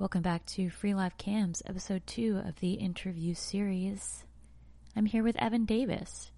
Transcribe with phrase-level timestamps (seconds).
[0.00, 4.24] Welcome back to Free Live Cams, episode two of the interview series.
[4.96, 6.30] I'm here with Evan Davis.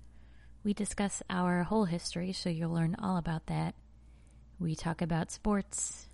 [0.65, 3.77] We discuss our whole history, so you'll learn all about that.
[4.59, 6.09] We talk about sports,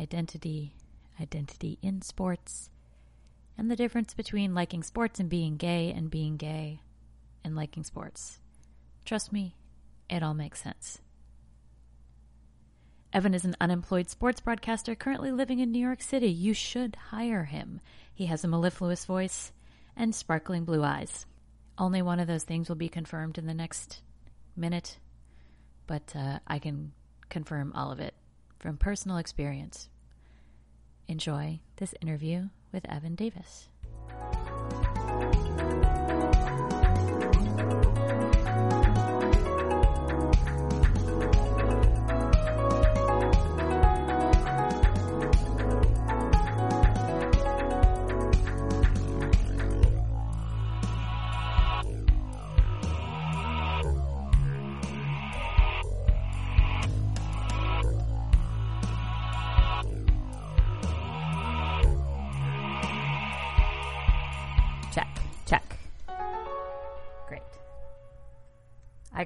[0.00, 0.76] identity,
[1.20, 2.70] identity in sports,
[3.58, 6.80] and the difference between liking sports and being gay and being gay
[7.42, 8.38] and liking sports.
[9.04, 9.56] Trust me,
[10.08, 11.00] it all makes sense.
[13.14, 16.26] Evan is an unemployed sports broadcaster currently living in New York City.
[16.26, 17.80] You should hire him.
[18.12, 19.52] He has a mellifluous voice
[19.96, 21.24] and sparkling blue eyes.
[21.78, 24.02] Only one of those things will be confirmed in the next
[24.56, 24.98] minute,
[25.86, 26.90] but uh, I can
[27.28, 28.14] confirm all of it
[28.58, 29.88] from personal experience.
[31.06, 33.68] Enjoy this interview with Evan Davis.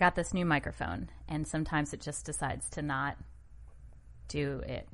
[0.08, 3.18] Got this new microphone, and sometimes it just decides to not
[4.28, 4.88] do it.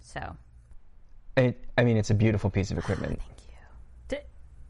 [0.00, 0.36] So,
[1.36, 3.18] It, I mean, it's a beautiful piece of equipment.
[3.20, 4.16] thank you.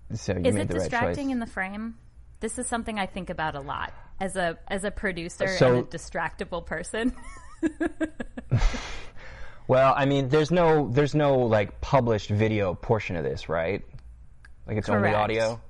[0.08, 1.33] D- So you is made it the right distracting choice.
[1.34, 1.94] in the frame?
[2.40, 5.78] This is something I think about a lot as a as a producer So- and
[5.86, 7.14] a distractible person.
[9.68, 13.83] well, I mean, there's no, there's no like published video portion of this, right?
[14.66, 15.60] Like it's only audio.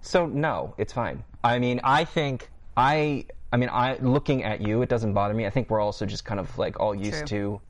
[0.00, 1.22] So no, it's fine.
[1.44, 5.46] I mean, I think I, I mean, I looking at you, it doesn't bother me.
[5.46, 7.60] I think we're also just kind of like all used to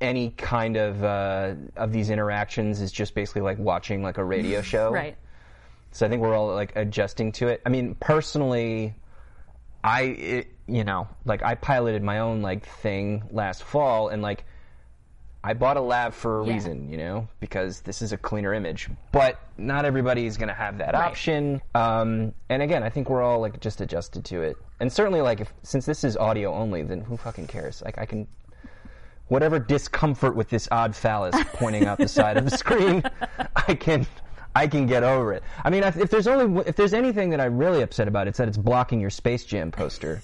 [0.00, 4.60] any kind of uh, of these interactions is just basically like watching like a radio
[4.72, 5.16] show, right.
[5.92, 7.62] So I think we're all like adjusting to it.
[7.64, 8.94] I mean, personally,
[9.82, 14.44] I it, you know like I piloted my own like thing last fall, and like
[15.46, 16.54] I bought a lab for a Yeah.
[16.54, 18.88] reason, you know, because this is a cleaner image.
[19.12, 21.04] But not everybody is gonna have that Right.
[21.04, 21.60] option.
[21.74, 24.56] Um, and again, I think we're all like just adjusted to it.
[24.80, 27.82] And certainly, like if since this is audio only, then who fucking cares?
[27.84, 28.26] Like I can.
[29.28, 33.02] Whatever discomfort with this odd phallus pointing out the side of the screen,
[33.56, 34.06] I can,
[34.54, 35.42] I can get over it.
[35.64, 38.38] I mean, if if there's only if there's anything that I'm really upset about, it's
[38.38, 40.22] that it's blocking your Space Jam poster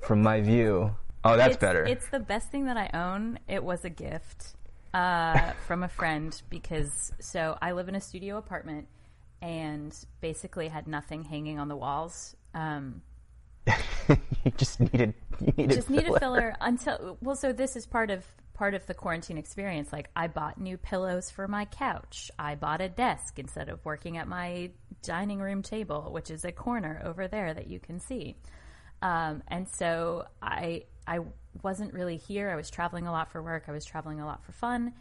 [0.00, 0.94] from my view.
[1.24, 1.84] Oh, that's it's, better.
[1.84, 3.38] It's the best thing that I own.
[3.48, 4.54] It was a gift
[4.92, 8.88] uh, from a friend because so I live in a studio apartment
[9.40, 12.36] and basically had nothing hanging on the walls.
[12.54, 13.02] Um,
[14.08, 16.20] you just needed you needed just needed filler.
[16.20, 20.26] filler until well so this is part of part of the quarantine experience like i
[20.26, 24.70] bought new pillows for my couch i bought a desk instead of working at my
[25.02, 28.36] dining room table which is a corner over there that you can see
[29.00, 31.18] um, and so i i
[31.62, 34.44] wasn't really here i was traveling a lot for work i was traveling a lot
[34.44, 34.92] for fun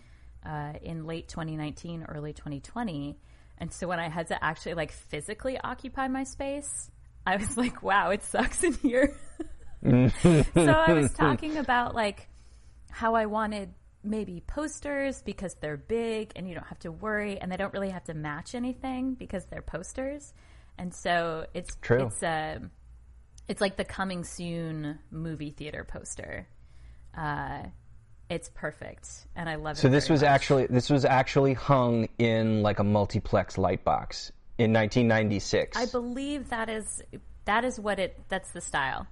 [0.46, 3.18] uh, in late 2019 early 2020
[3.58, 6.92] and so when i had to actually like physically occupy my space
[7.26, 9.16] i was like wow it sucks in here
[9.84, 10.12] so
[10.56, 12.30] I was talking about like
[12.90, 17.52] how I wanted maybe posters because they're big and you don't have to worry and
[17.52, 20.34] they don't really have to match anything because they're posters.
[20.78, 22.06] And so it's True.
[22.06, 22.60] it's uh,
[23.48, 26.48] it's like the coming soon movie theater poster.
[27.18, 27.64] Uh,
[28.30, 29.80] it's perfect and I love it.
[29.80, 30.30] So this was much.
[30.30, 35.78] actually this was actually hung in like a multiplex light box in 1996.
[35.78, 37.02] I believe that is
[37.46, 39.06] that is what it that's the style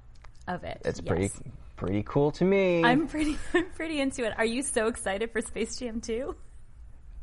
[0.48, 0.82] of it.
[0.86, 1.08] It's Yes.
[1.08, 1.30] pretty
[1.76, 2.84] pretty cool to me.
[2.84, 4.34] I'm pretty I'm pretty into it.
[4.38, 6.36] Are you so excited for Space Jam 2?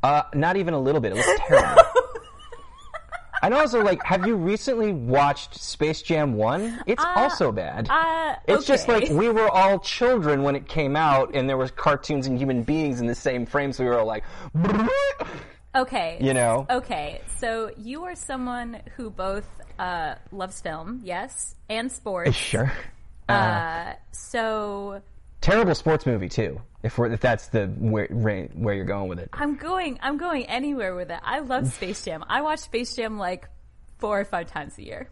[0.03, 1.11] uh, not even a little bit.
[1.11, 1.81] It looks terrible.
[3.41, 6.79] And also, like, have you recently watched Space Jam One?
[6.85, 7.87] It's also bad.
[7.89, 11.71] Uh, it's just like we were all children when it came out, and there was
[11.71, 14.23] cartoons and human beings in the same frame, so we were all like,
[15.75, 16.17] Okay.
[16.19, 16.65] you know.
[16.69, 17.21] Okay.
[17.37, 19.47] So you are someone who both
[19.77, 22.35] uh, loves film, yes, and sports.
[22.35, 22.71] Sure.
[23.27, 25.01] Uh, so
[25.41, 26.59] Terrible sports movie too.
[26.81, 29.29] If we're if that's the where where you're going with it.
[29.33, 29.99] I'm going.
[30.01, 31.19] I'm going anywhere with it.
[31.23, 32.23] I love Space Jam.
[32.27, 33.49] I watch Space Jam like
[33.97, 35.09] four or five times a year.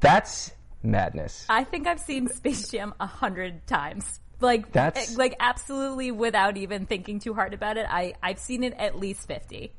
[0.00, 0.52] That's
[0.82, 1.46] madness.
[1.48, 4.20] I think I've seen Space Jam a hundred times.
[4.40, 7.86] Like That's- eh, like absolutely without even thinking too hard about it.
[7.88, 9.72] I I've seen it at least fifty,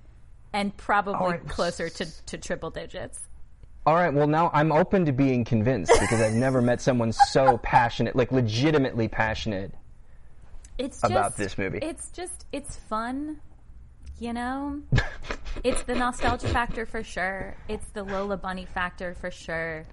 [0.54, 1.48] and probably right.
[1.48, 3.20] closer to to triple digits.
[3.86, 7.60] All right, well now I'm open to being convinced because I've never met someone so
[7.60, 9.76] passionate, like legitimately passionate
[10.78, 11.80] it's about just, this movie.
[11.82, 13.40] It's just it's fun,
[14.20, 14.82] you know.
[15.64, 17.56] it's the nostalgia factor for sure.
[17.68, 19.86] It's the Lola Bunny factor for sure.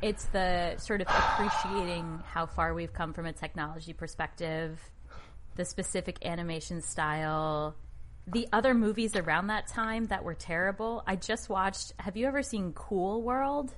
[0.00, 4.78] It's the sort of appreciating how far we've come from a technology perspective,
[5.56, 7.74] the specific animation style,
[8.26, 11.02] the other movies around that time that were terrible.
[11.06, 11.94] I just watched.
[11.98, 13.74] Have you ever seen Cool World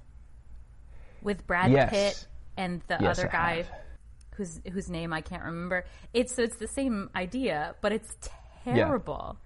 [1.22, 1.90] with Brad Yes.
[1.90, 2.26] Pitt
[2.56, 3.64] and the Yes, other guy?
[4.40, 5.84] Whose whose name I can't remember.
[6.14, 8.16] It's so it's the same idea, but it's
[8.64, 9.36] terrible.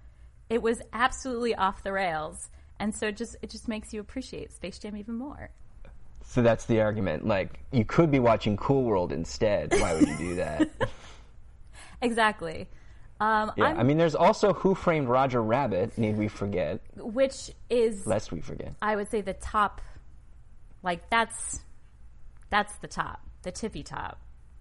[0.49, 2.49] It was absolutely off the rails,
[2.79, 5.49] and so it just it just makes you appreciate Space Jam even more.
[6.23, 7.27] So that's the argument.
[7.27, 9.73] Like, you could be watching Cool World instead.
[9.73, 10.69] Why would you do that?
[12.01, 12.67] Exactly.
[13.21, 15.97] Um, yeah, I'm- I mean, there's also Who Framed Roger Rabbit.
[15.97, 16.81] Need we forget?
[16.97, 18.73] which is Lest we forget.
[18.81, 19.81] I would say the top.
[20.83, 21.61] Like that's
[22.49, 24.19] that's the top, the tippy top.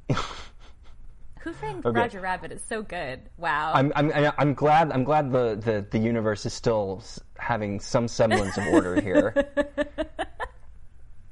[0.09, 2.01] Who framed Okay.
[2.01, 3.21] Roger Rabbit is so good.
[3.37, 3.73] Wow.
[3.75, 4.91] I'm, I'm, I'm glad.
[4.93, 7.03] I'm glad the, the, the universe is still
[7.37, 9.35] having some semblance of order here.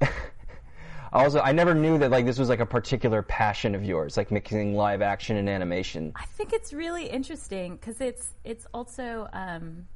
[1.13, 4.29] also, I never knew that like this was like a particular passion of yours, like
[4.31, 6.11] mixing live action and animation.
[6.15, 9.87] I think it's really interesting because it's it's also um,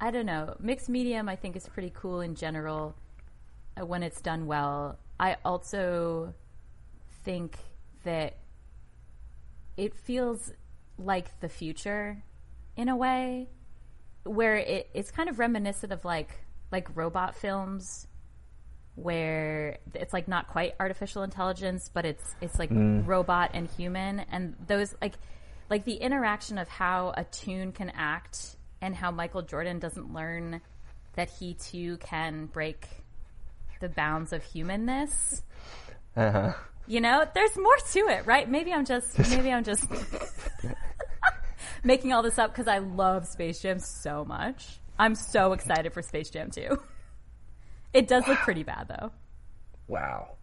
[0.00, 1.28] I don't know mixed medium.
[1.28, 2.94] I think is pretty cool in general
[3.76, 4.98] uh, when it's done well.
[5.18, 6.34] I also
[7.24, 7.58] think
[8.04, 8.36] that
[9.76, 10.52] it feels
[10.98, 12.22] like the future
[12.76, 13.48] in a way
[14.24, 16.30] where it, it's kind of reminiscent of like
[16.70, 18.06] like robot films
[18.94, 24.54] where it's like not quite artificial intelligence, but it's it's like robot and human, and
[24.66, 25.14] those like
[25.68, 30.60] like the interaction of how a tune can act and how Michael Jordan doesn't learn
[31.14, 32.86] that he too can break
[33.80, 35.42] the bounds of humanness.
[36.16, 36.52] Uh-huh.
[36.86, 38.48] You know, there's more to it, right?
[38.48, 39.86] Maybe I'm just maybe I'm just
[41.84, 44.78] making all this up because I love Space Jam so much.
[44.98, 46.78] I'm so excited for Space Jam 2.
[47.94, 49.12] It does look pretty bad though.
[49.88, 50.36] Wow.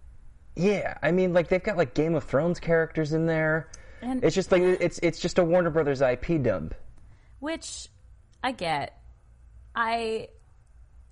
[0.55, 3.69] Yeah, I mean, like they've got like Game of Thrones characters in there.
[4.01, 6.73] And It's just like it's it's just a Warner Brothers IP dump.
[7.39, 7.87] which
[8.43, 8.97] I get.
[9.75, 10.29] I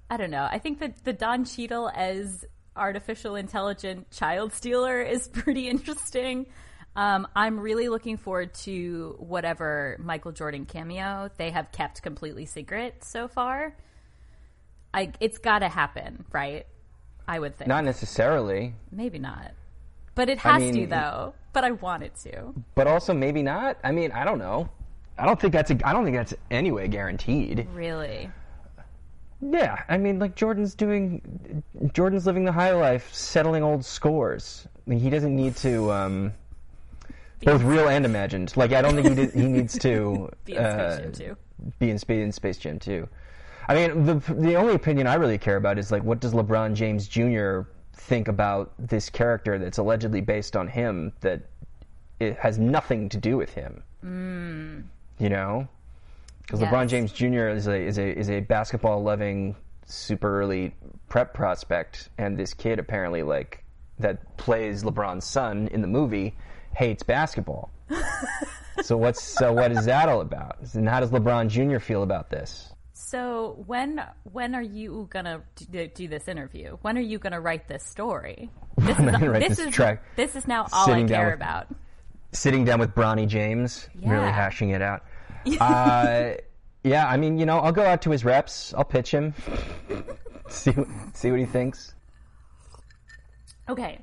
[0.09, 0.47] I don't know.
[0.51, 2.45] I think that the Don Cheadle as
[2.79, 6.47] artificial intelligent child stealer is pretty interesting.
[6.95, 13.03] Um, I'm really looking forward to whatever Michael Jordan cameo they have kept completely secret
[13.03, 13.75] so far.
[14.93, 16.65] I it's got to happen, right?
[17.27, 17.67] I would think.
[17.67, 19.51] Not necessarily, Maybe not.
[20.15, 21.35] But it I has to though.
[21.53, 22.53] But I want it to.
[22.75, 23.77] but also maybe not.
[23.83, 24.69] I mean, I don't know.
[25.17, 27.67] I don't think that's a, I don't think that's anyway guaranteed.
[27.73, 28.29] Really.
[29.41, 31.63] Yeah, I mean, like Jordan's doing,
[31.93, 34.67] Jordan's living the high life, settling old scores.
[34.75, 36.33] I mean, he doesn't need to, um,
[37.43, 38.55] both real and imagined.
[38.57, 41.37] Like, I don't think he did, he needs to Be in uh, Space Jam too.
[41.79, 43.07] be in in Space Jam too.
[43.69, 46.73] I mean, the the only opinion I really care about is like, what does LeBron
[46.73, 47.61] James Jr.
[47.93, 51.43] think about this character that's allegedly based on him that
[52.19, 53.83] it has nothing to do with him?
[54.03, 54.83] Mm.
[55.19, 55.67] You know,
[56.49, 56.73] because Yes.
[56.73, 57.47] LeBron James Jr.
[57.49, 59.55] is a is a is a basketball loving
[59.85, 60.73] super early
[61.07, 63.63] prep prospect, and this kid apparently like
[63.99, 66.35] that plays LeBron's son in the movie
[66.75, 67.69] hates basketball.
[68.81, 70.57] so what's so what is that all about?
[70.73, 71.77] And how does LeBron Jr.
[71.79, 72.73] feel about this?
[72.93, 76.77] So when when are you gonna do, do this interview?
[76.81, 78.49] When are you gonna write this story?
[78.79, 80.03] This is am I gonna write this this is track?
[80.15, 81.67] this is now all I care with- about.
[82.31, 85.03] Sitting down with Bronny James, really hashing it out.
[85.59, 86.33] uh,
[86.83, 88.73] yeah, I mean, you know, I'll go out to his reps.
[88.73, 89.33] I'll pitch him.
[90.49, 91.93] see what- see what he thinks.
[93.67, 93.99] Okay.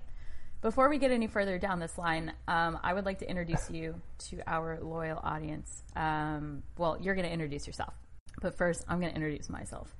[0.62, 3.94] Before we get any further down this line, um, I would like to introduce you
[4.30, 5.82] to our loyal audience.
[5.94, 7.94] Um, well, you're going to introduce yourself,
[8.42, 9.94] but first, I'm going to introduce myself.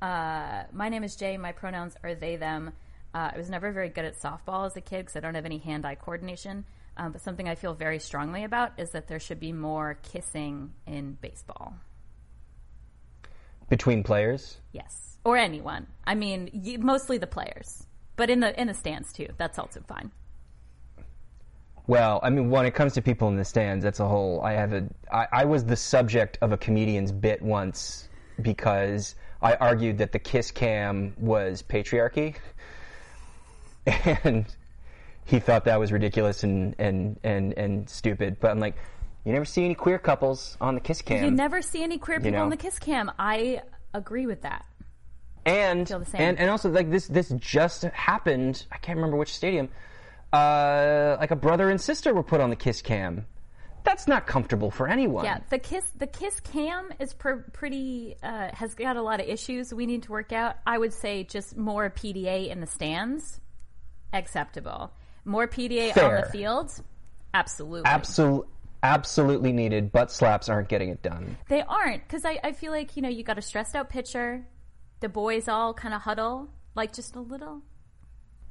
[0.00, 1.38] Uh, my name is Jaye.
[1.38, 2.72] My pronouns are they, them.
[3.14, 5.44] Uh, I was never very good at softball as a kid because I don't have
[5.44, 6.64] any hand eye coordination.
[6.96, 10.72] Um, but something I feel very strongly about is that there should be more kissing
[10.86, 11.74] in baseball.
[13.68, 15.88] Between players, Yes, or anyone.
[16.06, 17.84] I mean, y- mostly the players,
[18.14, 19.26] but in the in the stands too.
[19.38, 20.10] That's also fine.
[21.88, 24.40] Well, I mean, when it comes to people in the stands, that's a whole.
[24.42, 24.88] I have a.
[25.12, 28.08] I, I was the subject of a comedian's bit once
[28.40, 32.36] because I argued that the kiss cam was patriarchy,
[33.86, 34.46] and
[35.26, 38.38] he thought that was ridiculous and and and and stupid.
[38.40, 38.76] But I'm like,
[39.24, 42.18] you never see any queer couples on the kiss cam, You never see any queer
[42.20, 42.44] people know?
[42.44, 43.10] on the kiss cam.
[43.18, 44.64] I agree with that.
[45.44, 46.20] and feel the same.
[46.20, 48.64] and and also like this this just happened.
[48.72, 49.68] I can't remember which stadium.
[50.32, 53.26] Uh, like a brother and sister were put on the kiss cam.
[53.84, 55.24] that's not comfortable for anyone.
[55.24, 59.28] Yeah, the kiss the kiss cam is pr- pretty uh, has got a lot of
[59.28, 60.56] issues we need to work out.
[60.66, 63.40] I would say just more PDA in the stands,
[64.12, 64.92] acceptable.
[65.26, 66.72] More PDA on the field,
[67.34, 67.82] absolutely.
[67.90, 68.46] Absol-
[68.82, 69.92] absolutely needed.
[69.92, 71.36] Butt slaps aren't getting it done.
[71.48, 74.46] They aren't because I, I feel like you know you got a stressed out pitcher.
[75.00, 77.62] The boys all kind of huddle like just a little,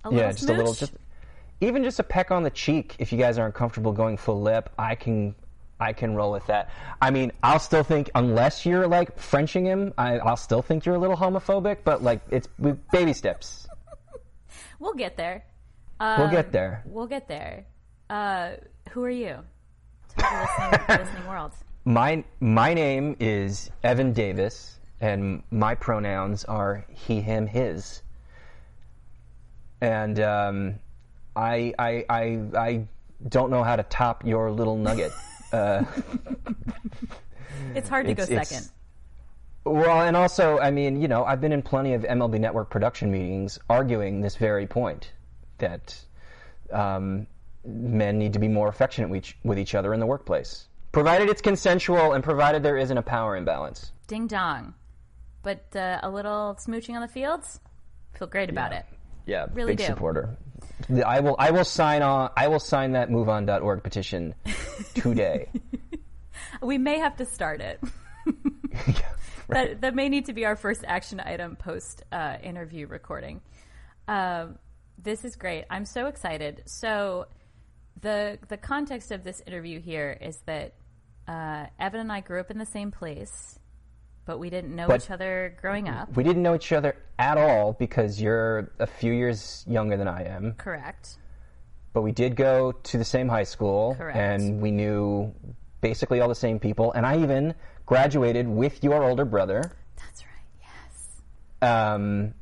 [0.04, 0.94] a Yeah, little just a little, just
[1.62, 2.96] even just a peck on the cheek.
[3.00, 5.36] If you guys aren't comfortable going full lip, I can,
[5.80, 6.72] I can roll with that.
[7.02, 10.96] I mean, I'll still think unless you're like Frenching him, I, I'll still think you're
[10.96, 11.80] a little homophobic.
[11.84, 12.48] But like, it's
[12.92, 13.68] baby steps.
[14.78, 15.46] We'll get there.
[16.00, 16.84] We'll get there.
[16.86, 17.66] We'll get there.
[18.10, 18.52] Uh,
[18.92, 19.38] who are you?
[20.10, 20.48] To the
[20.80, 21.52] listening, listening world.
[21.86, 28.02] My my name is Evan Davis, and my pronouns are he, him, his.
[29.82, 30.76] And um,
[31.36, 32.88] I, I I I
[33.28, 35.12] don't know how to top your little nugget.
[35.54, 35.84] Uh,
[37.76, 38.70] It's hard to It's- go second.
[39.64, 43.10] well, and also, I mean, you know, I've been in plenty of MLB Network production
[43.12, 45.12] meetings arguing this very point
[45.66, 45.96] that
[46.72, 47.28] um,
[47.66, 51.30] men need to be more affectionate with each, with each other in the workplace, provided
[51.30, 53.92] it's consensual and provided there isn't a power imbalance.
[54.08, 54.74] Ding dong.
[55.44, 57.60] But uh, a little smooching on the fields,
[58.18, 58.86] feel great about it.
[59.28, 59.86] Yeah, Really big do.
[59.86, 60.38] supporter.
[61.06, 61.36] I will.
[61.40, 62.30] I will sign on.
[62.36, 64.36] I will sign that MoveOn.org petition
[64.94, 65.50] today.
[66.62, 67.80] We may have to start it.
[69.50, 73.42] that that may need to be our first action item post uh, interview recording.
[74.08, 74.58] Um,
[75.06, 75.64] this is great.
[75.70, 76.64] I'm so excited.
[76.66, 77.28] So
[78.02, 80.74] the the context of this interview here is that
[81.28, 83.58] uh, Evan and I grew up in the same place,
[84.26, 86.16] but we didn't know But- each other growing up.
[86.18, 90.24] We didn't know each other at all because you're a few years younger than I
[90.26, 90.54] am.
[90.58, 91.18] Correct.
[91.94, 94.18] but we did go to the same high school Correct.
[94.18, 95.34] and we knew
[95.80, 97.54] basically all the same people and i even
[97.86, 99.62] graduated with your older brother
[99.96, 100.68] That's right.
[100.68, 101.72] Yes.
[101.96, 102.34] um,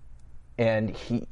[0.58, 1.26] and he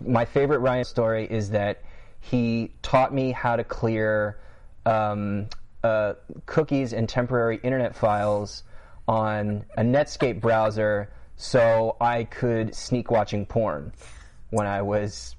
[0.00, 1.82] my favorite ryan story is that
[2.20, 4.38] he taught me how to clear
[4.86, 5.46] um,
[5.82, 6.14] uh,
[6.46, 8.62] cookies and temporary internet files
[9.08, 13.92] on a netscape browser so i could sneak watching porn
[14.50, 15.36] when i was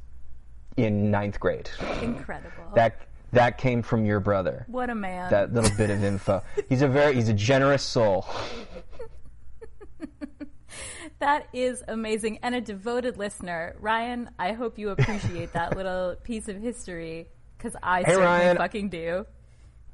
[0.77, 1.69] in ninth grade
[2.01, 2.49] Incredible.
[2.75, 2.99] that
[3.33, 4.63] that came from your brother.
[4.67, 5.31] what a man.
[5.31, 6.43] That little bit of info.
[6.69, 8.27] He's a very he's a generous soul.
[11.23, 13.77] That is amazing and a devoted listener.
[13.79, 18.57] Ryan, I hope you appreciate that little piece of history because I certainly Ryan.
[18.57, 19.25] fucking do.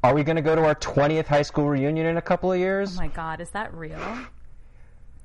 [0.04, 2.58] Are we going to go to our 20th high school reunion in a couple of
[2.58, 2.98] years?
[2.98, 4.00] Oh my god, is that real?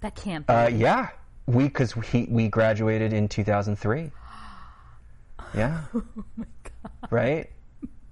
[0.02, 0.52] That can't be.
[0.52, 1.08] uh, yeah,
[1.46, 4.10] we because we we graduated in 2003.
[5.54, 5.84] Yeah.
[5.94, 6.04] Oh
[7.10, 7.48] Right?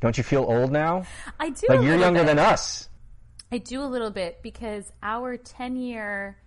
[0.00, 1.04] Don't you feel old now?
[1.38, 1.66] I do.
[1.68, 2.26] Like you're younger bit.
[2.26, 2.88] than us.
[3.50, 6.38] I do a little bit because our 10 year.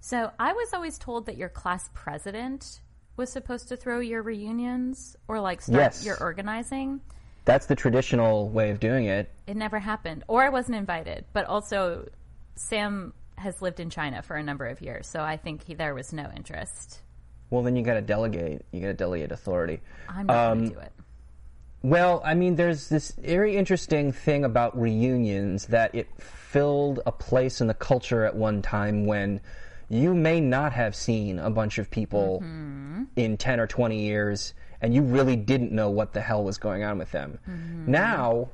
[0.00, 2.80] So I was always told that your class president
[3.16, 6.04] was supposed to throw your reunions or like start Yes.
[6.06, 7.00] your organizing.
[7.44, 9.30] That's the traditional way of doing it.
[9.46, 11.24] It never happened, or I wasn't invited.
[11.32, 12.08] But also,
[12.56, 15.94] Sam has lived in China for a number of years, so I think he, there
[15.94, 17.00] was no interest.
[17.50, 18.62] Well, then you got to delegate.
[18.72, 19.80] You got to delegate authority.
[20.08, 20.92] I'm not Um, going to do it.
[21.82, 27.60] Well, I mean, there's this very interesting thing about reunions that it filled a place
[27.60, 29.40] in the culture at one time when
[29.88, 32.40] you may not have seen a bunch of people
[33.16, 36.84] in 10 or 20 years and you really didn't know what the hell was going
[36.84, 37.38] on with them.
[37.86, 38.48] Now,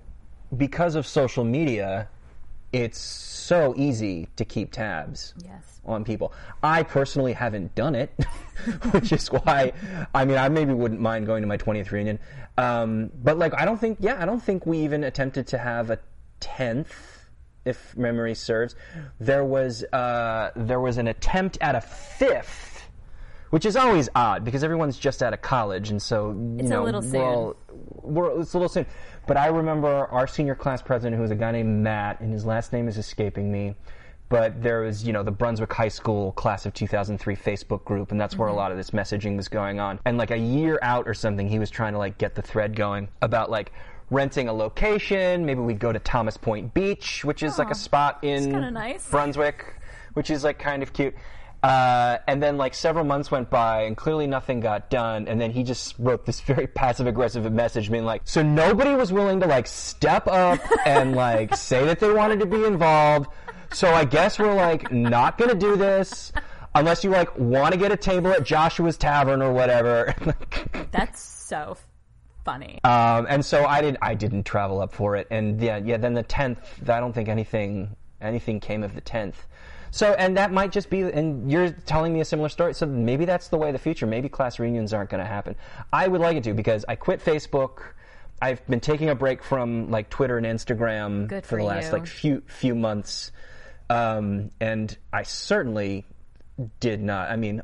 [0.57, 2.09] because of social media,
[2.73, 5.81] it's so easy to keep tabs Yes.
[5.85, 6.33] on people.
[6.63, 8.11] I personally haven't done it,
[8.93, 9.73] which is why
[10.15, 12.19] I mean I maybe wouldn't mind going to my 20th reunion.
[12.59, 15.91] Um, but like I don't think yeah I don't think we even attempted to have
[15.91, 15.99] a
[16.41, 17.14] 10th
[17.65, 18.75] if memory serves.
[19.21, 22.73] There was uh, there was an attempt at a fifth.
[23.51, 26.81] Which is always odd because everyone's just out of college, and so you It's a
[26.81, 27.55] little soon.
[28.03, 28.85] we're it's a little soon.
[29.29, 32.45] But I remember our senior class president, who was a guy named Matt, and his
[32.45, 33.77] last name is escaping me.
[34.29, 38.21] But there was, you know, the Brunswick High School class of 2003 Facebook group, and
[38.21, 40.01] that's where a lot of this messaging was going on.
[40.05, 42.75] And like a year out or something, he was trying to like get the thread
[42.75, 43.71] going about like
[44.11, 45.45] renting a location.
[45.47, 49.09] Maybe we'd go to Thomas Point Beach, which is like a spot in kinda nice.
[49.09, 49.75] Brunswick,
[50.15, 51.15] which is like kind of cute.
[51.63, 55.27] Uh, and then like several months went by and clearly nothing got done.
[55.27, 59.13] And then he just wrote this very passive aggressive message being like, so nobody was
[59.13, 63.31] willing to like step up and like say that they wanted to be involved.
[63.73, 66.33] So I guess we're like not going to do this
[66.75, 70.15] unless you like want to get a table at Joshua's Tavern or whatever.
[70.91, 71.79] That's so
[72.45, 72.81] funny.
[72.85, 73.97] Um, and so I did.
[74.03, 75.97] I didn't travel up for it, and yeah, yeah.
[75.97, 76.89] Then the tenth.
[76.89, 79.47] I don't think anything anything came of the tenth.
[79.91, 81.03] So, and that might just be.
[81.03, 82.75] And you're telling me a similar story.
[82.75, 84.07] So maybe that's the way of the future.
[84.07, 85.57] Maybe class reunions aren't going to happen.
[85.93, 87.83] I would like it to because I quit Facebook.
[88.43, 91.93] I've been taking a break from like Twitter and Instagram for, for the last you.
[91.93, 93.33] like few few months,
[93.89, 96.05] um, and I certainly
[96.81, 97.31] did not.
[97.31, 97.63] I mean,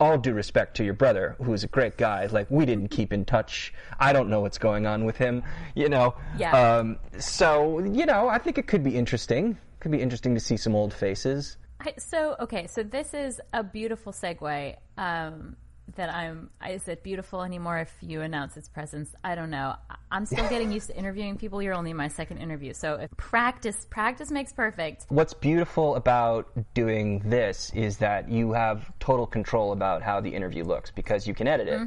[0.00, 2.26] all due respect to your brother, who's a great guy.
[2.26, 3.72] Like we didn't keep in touch.
[3.98, 5.42] I don't know what's going on with him.
[5.74, 6.14] You know.
[6.36, 6.52] Yeah.
[6.52, 9.58] Um, so you know, I think it could be interesting.
[9.80, 11.56] Could be interesting to see some old faces.
[11.80, 14.76] I, so okay, so this is a beautiful segue.
[14.96, 15.56] Um,
[15.96, 19.14] that I'm is it beautiful anymore if you announce its presence?
[19.24, 19.74] I don't know.
[20.10, 21.62] I'm still getting used to interviewing people.
[21.62, 25.06] You're only my second interview, so if practice practice makes perfect.
[25.08, 30.64] What's beautiful about doing this is that you have total control about how the interview
[30.64, 31.80] looks because you can edit it.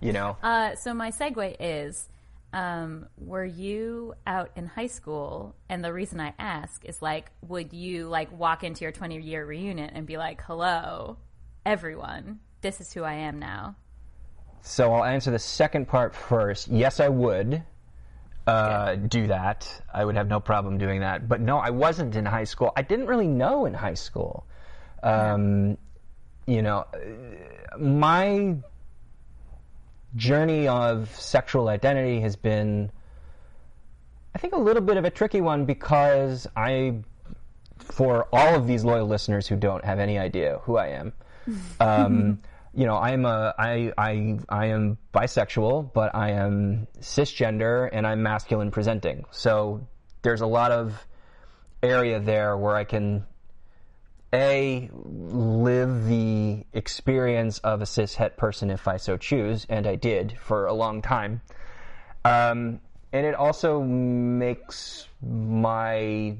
[0.00, 0.36] You know.
[0.42, 2.08] Uh, so my segue is,
[2.52, 5.54] um, were you out in high school?
[5.68, 9.44] And the reason I ask is like, would you like walk into your 20 year
[9.44, 11.18] reunion and be like, "Hello,
[11.64, 13.76] everyone, this is who I am now."
[14.62, 16.68] So I'll answer the second part first.
[16.68, 17.62] Yes, I would
[18.46, 19.82] uh, do that.
[19.92, 21.28] I would have no problem doing that.
[21.28, 22.72] But no, I wasn't in high school.
[22.76, 24.46] I didn't really know in high school.
[25.02, 25.78] Um,
[26.46, 26.84] You know,
[27.78, 28.56] my
[30.16, 32.90] journey of sexual identity has been,
[34.34, 36.96] I think, a little bit of a tricky one because I,
[37.78, 41.12] for all of these loyal listeners who don't have any idea who I am,
[41.80, 42.40] um,
[42.74, 48.22] you know, I'm a, I, I, I am bisexual, but I am cisgender and I'm
[48.22, 49.24] masculine presenting.
[49.30, 49.86] So
[50.22, 51.06] there's a lot of
[51.82, 53.24] area there where I can
[54.32, 59.96] a live the experience of a cis het person if I so choose, and I
[59.96, 61.42] did for a long time.
[62.24, 62.80] Um,
[63.12, 66.36] and it also makes my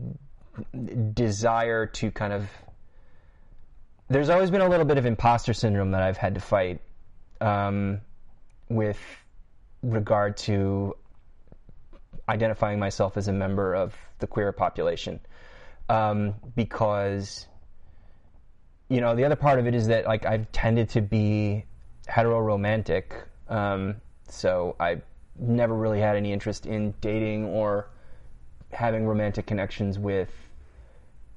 [1.15, 2.49] desire to kind of.
[4.11, 6.81] There's always been a little bit of imposter syndrome that I've had to fight
[7.41, 8.01] um,
[8.69, 8.99] with
[9.83, 10.97] regard to
[12.29, 15.21] identifying myself as a member of the queer population.
[15.89, 17.47] Um, because
[18.91, 21.65] you know, the other part of it is that like I've tended to be
[22.09, 23.13] heteroromantic,
[23.49, 23.97] um,
[24.29, 25.01] so I
[25.39, 27.89] never really had any interest in dating or
[28.73, 30.31] having romantic connections with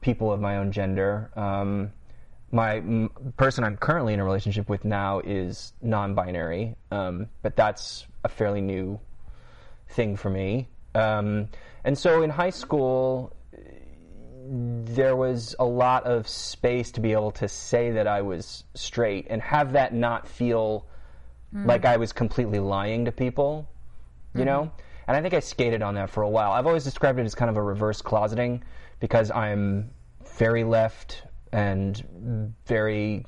[0.02, 1.30] people of my own gender.
[1.36, 1.92] Um,
[2.54, 8.06] my m- person I'm currently in a relationship with now is non-binary, um, but that's
[8.24, 9.00] a fairly new
[9.90, 10.70] thing for me.
[10.94, 11.50] Um,
[11.84, 13.36] and so in high school,
[14.46, 19.28] there was a lot of space to be able to say that I was straight
[19.30, 20.86] and have that not feel
[21.66, 23.68] like I was completely lying to people,
[24.36, 24.72] you know?
[25.08, 26.52] And I think I skated on that for a while.
[26.52, 28.62] I've always described it as kind of a reverse closeting
[29.00, 29.92] because I'm
[30.38, 33.26] very left and very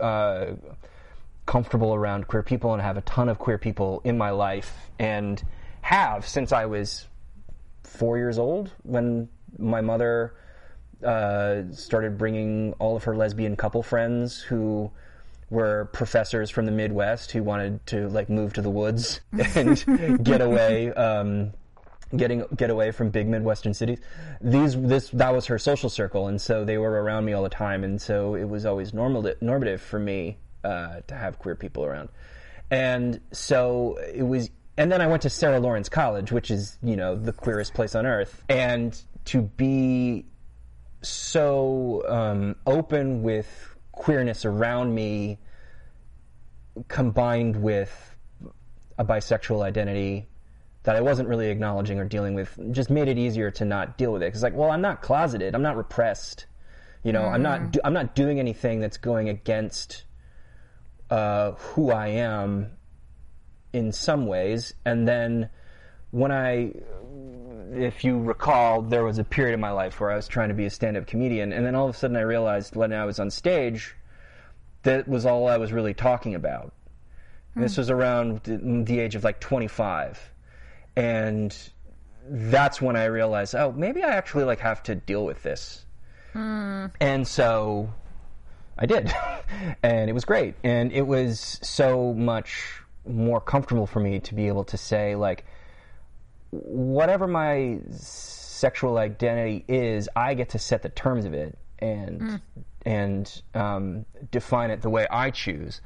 [0.00, 0.46] uh,
[1.46, 5.42] comfortable around queer people and have a ton of queer people in my life and
[5.80, 7.06] have since I was
[7.82, 10.34] four years old when my mother
[11.02, 14.90] uh, started bringing all of her lesbian couple friends who
[15.48, 19.22] were professors from the Midwest who wanted to like move to the woods
[19.54, 21.52] and get away, um,
[22.16, 23.98] getting get away from big Midwestern cities.
[24.40, 27.48] These this that was her social circle, and so they were around me all the
[27.48, 31.84] time, and so it was always normal normative for me uh, to have queer people
[31.84, 32.08] around,
[32.70, 34.50] and so it was.
[34.76, 37.94] And then I went to Sarah Lawrence College, which is you know the queerest place
[37.94, 40.24] on earth, and to be
[41.02, 45.38] so um, open with queerness around me
[46.86, 48.14] combined with
[48.98, 50.26] a bisexual identity
[50.84, 54.12] that I wasn't really acknowledging or dealing with just made it easier to not deal
[54.12, 54.26] with it.
[54.26, 55.54] Because like, well, I'm not closeted.
[55.54, 56.46] I'm not repressed.
[57.02, 57.70] You know, I'm not.
[57.72, 60.04] Do- I'm not doing anything that's going against
[61.10, 62.72] uh, who I am
[63.72, 64.74] in some ways.
[64.84, 65.50] And then
[66.10, 66.72] when I,
[67.72, 70.54] if you recall, there was a period in my life where I was trying to
[70.54, 73.18] be a stand-up comedian, and then all of a sudden I realized when I was
[73.18, 73.94] on stage,
[74.82, 76.72] that was all I was really talking about.
[77.54, 80.32] And This was around the, the age of like 25,
[80.98, 81.56] and
[82.28, 85.84] that's when I realized, oh, maybe I actually like have to deal with this.
[87.00, 87.94] And so
[88.76, 89.12] I did.
[89.84, 90.56] and it was great.
[90.64, 95.46] And it was so much more comfortable for me to be able to say, like,
[96.50, 102.40] whatever my sexual identity is, I get to set the terms of it and
[102.84, 105.80] and um, define it the way I choose.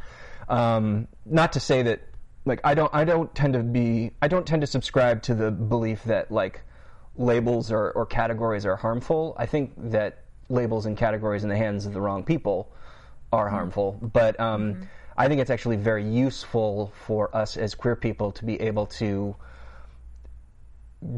[0.48, 2.00] Um, not to say that
[2.44, 5.50] like I don't I don't tend to be I don't tend to subscribe to the
[5.50, 6.62] belief that like
[7.16, 9.34] labels or, or categories are harmful.
[9.38, 12.72] I think that labels and categories in the hands of the wrong people
[13.32, 13.98] are harmful.
[14.00, 18.60] But um, I think it's actually very useful for us as queer people to be
[18.60, 19.36] able to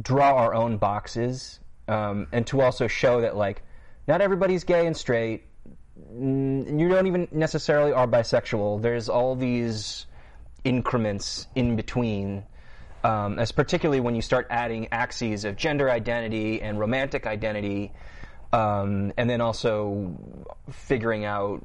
[0.02, 3.62] draw our own boxes um, and to also show that like
[4.08, 5.44] not everybody's gay and straight.
[6.12, 8.82] You don't even necessarily are bisexual.
[8.82, 10.06] There's all these
[10.64, 12.44] increments in between.
[13.04, 17.92] Um, as particularly when you start adding axes of gender identity and romantic identity,
[18.52, 20.16] um, and then also
[20.70, 21.60] figuring out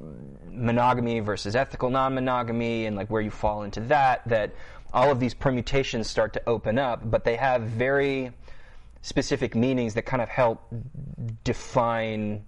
[0.50, 4.26] monogamy versus ethical non-monogamy and like where you fall into that.
[4.28, 4.52] That
[4.92, 8.32] all of these permutations start to open up, but they have very
[9.02, 10.62] specific meanings that kind of help
[11.44, 12.44] define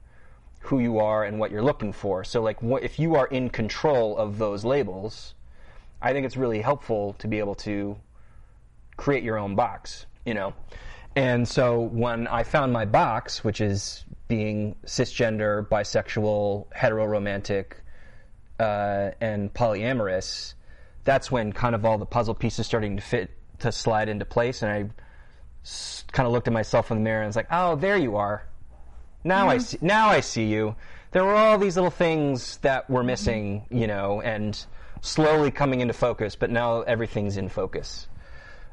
[0.59, 2.25] who you are and what you're looking for.
[2.25, 5.35] So, like, what, if you are in control of those labels,
[6.03, 7.97] I think it's really helpful to be able to
[8.97, 10.55] create your own box, you know.
[11.15, 17.75] And so when I found my box, which is being cisgender, bisexual, heteroromantic,
[18.59, 20.55] uh, and polyamorous,
[21.05, 24.63] that's when kind of all the puzzle pieces starting to fit to slide into place,
[24.63, 24.91] and I
[25.65, 28.17] s- kind of looked at myself in the mirror and was like, "Oh, there you
[28.17, 28.47] are.
[29.25, 29.79] Now I see.
[29.81, 30.75] Now I see you.
[31.13, 34.65] There were all these little things that were missing, you know, and
[35.03, 36.35] slowly coming into focus.
[36.35, 38.09] But now everything's in focus.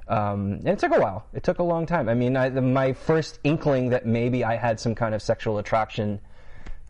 [0.08, 1.26] Um, and it took a while.
[1.34, 2.10] It took a long time.
[2.10, 5.58] I mean, I, the, my first inkling that maybe I had some kind of sexual
[5.60, 6.20] attraction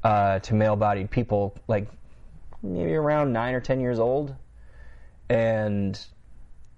[0.04, 1.88] uh, to male-bodied people, like
[2.64, 4.34] maybe around nine or ten years old,
[5.28, 6.00] and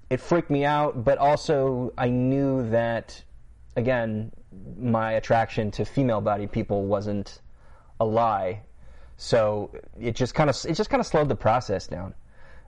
[0.10, 1.04] it freaked me out.
[1.04, 3.24] But also, I knew that
[3.76, 4.32] again,
[4.80, 7.40] my attraction to female-bodied people wasn't
[8.00, 8.62] a lie.
[9.18, 9.70] So
[10.00, 12.16] it just kind of it just kind of slowed the process down.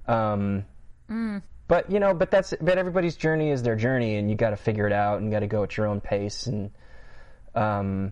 [0.07, 0.65] Um,
[1.67, 4.57] But you know, but that's but everybody's journey is their journey, and you got to
[4.57, 6.71] figure it out, and you got to go at your own pace, and
[7.55, 8.11] um,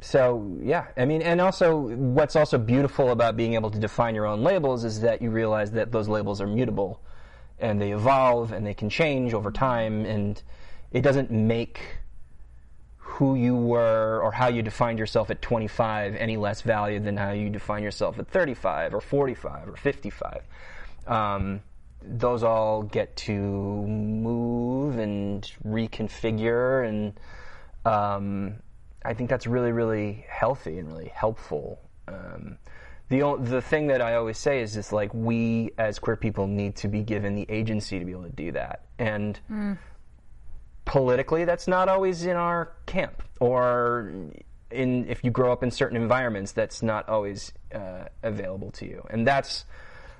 [0.00, 4.26] so yeah, I mean, and also what's also beautiful about being able to define your
[4.26, 7.00] own labels is that you realize that those labels are mutable,
[7.58, 10.42] and they evolve, and they can change over time, and
[10.90, 11.80] it doesn't make
[12.96, 17.32] who you were or how you defined yourself at 25 any less value than how
[17.32, 20.42] you define yourself at 35 or 45 or 55.
[21.08, 21.62] Um,
[22.02, 27.18] those all get to move and reconfigure, and
[27.84, 28.56] um,
[29.04, 31.80] I think that's really, really healthy and really helpful.
[32.06, 32.58] Um,
[33.08, 36.76] the the thing that I always say is just like we as queer people need
[36.76, 39.40] to be given the agency to be able to do that, and
[40.84, 44.10] politically that's not always in our camp or
[44.70, 49.06] in if you grow up in certain environments that's not always uh, available to you.
[49.10, 49.64] And that's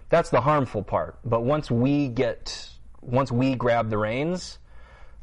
[0.08, 2.68] that's the harmful part but once we get
[3.00, 4.58] once we grab the reins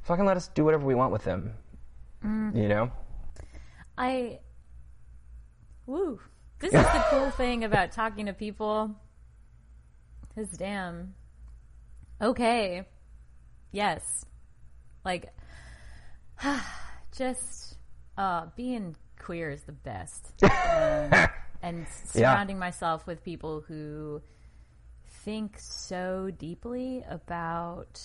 [0.02, 1.54] fucking let us do whatever we want with them
[2.54, 2.92] you know
[3.98, 4.40] I.
[5.86, 6.20] Woo.
[6.60, 8.96] This is the cool thing about talking to people.
[10.28, 11.14] Because, damn.
[12.22, 12.86] Okay.
[13.72, 14.26] Yes.
[15.04, 15.34] Like,
[17.16, 17.78] just
[18.18, 20.34] uh, being queer is the best.
[20.76, 21.28] Um,
[21.62, 24.22] and surrounding myself with people who
[25.26, 28.00] think so deeply about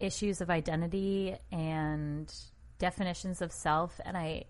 [0.00, 2.34] issues of identity and
[2.78, 4.42] definitions of self and i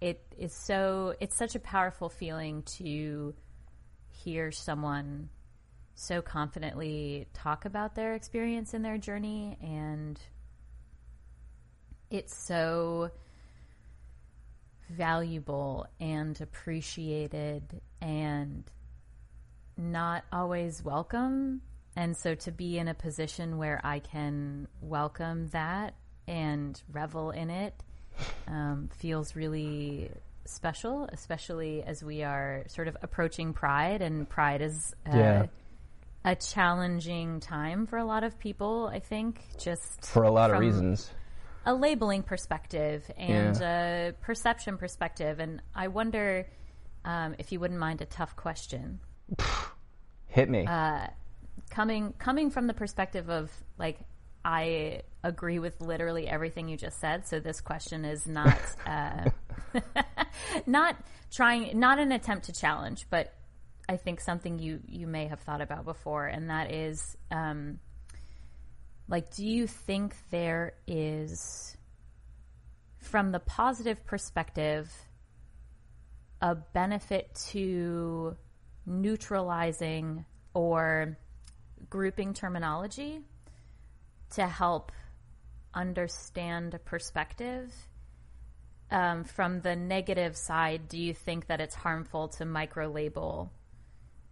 [0.00, 3.34] it is so it's such a powerful feeling to
[4.10, 5.28] hear someone
[5.94, 10.20] so confidently talk about their experience in their journey and
[12.10, 13.10] it's so
[14.88, 18.64] valuable and appreciated and
[19.76, 21.60] not always welcome
[21.96, 25.94] and so to be in a position where I can welcome that
[26.26, 27.74] and revel in it
[28.46, 30.10] um, feels really
[30.44, 35.46] special, especially as we are sort of approaching Pride, and Pride is uh, Yeah.
[36.24, 38.86] a challenging time for a lot of people.
[38.92, 41.10] I think just for a lot of reasons
[41.64, 46.48] a labeling perspective and a perception perspective, and I wonder
[47.04, 49.00] um, if you wouldn't mind a tough question
[50.26, 50.64] hit me
[51.70, 53.98] coming coming from the perspective of like
[54.44, 57.26] I agree with literally everything you just said.
[57.28, 59.30] So this question is not uh,
[60.66, 60.96] not
[61.30, 63.32] trying, not an attempt to challenge, but
[63.88, 67.78] I think something you you may have thought about before, and that is um,
[69.08, 71.76] like, do you think there is,
[72.98, 74.90] from the positive perspective,
[76.40, 78.36] a benefit to
[78.86, 81.16] neutralizing or
[81.88, 83.20] grouping terminology
[84.30, 84.92] to help
[85.74, 87.72] understand a perspective.
[88.90, 93.50] Um, from the negative side, do you think that it's harmful to micro label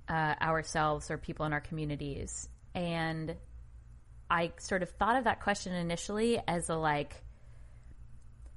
[0.09, 2.49] uh, ourselves or people in our communities?
[2.75, 3.37] And
[4.31, 7.25] I sort of thought of that question initially as a like,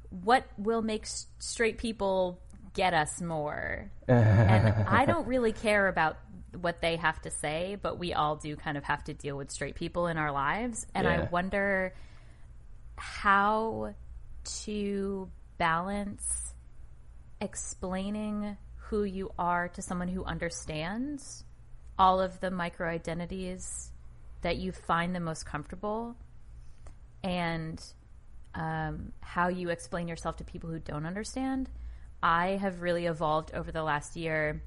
[0.09, 1.07] what will make
[1.39, 2.39] straight people
[2.73, 3.91] get us more?
[4.07, 6.17] and I don't really care about
[6.59, 9.51] what they have to say, but we all do kind of have to deal with
[9.51, 10.85] straight people in our lives.
[10.93, 11.93] And I wonder
[12.95, 13.95] how
[14.65, 16.53] to balance
[17.41, 21.43] explaining who you are to someone who understands
[21.97, 23.91] all of the micro identities
[24.41, 26.15] that you find the most comfortable
[27.23, 27.81] and
[28.55, 31.69] um, how you explain yourself to people who don't understand.
[32.23, 34.63] I have really evolved over the last year.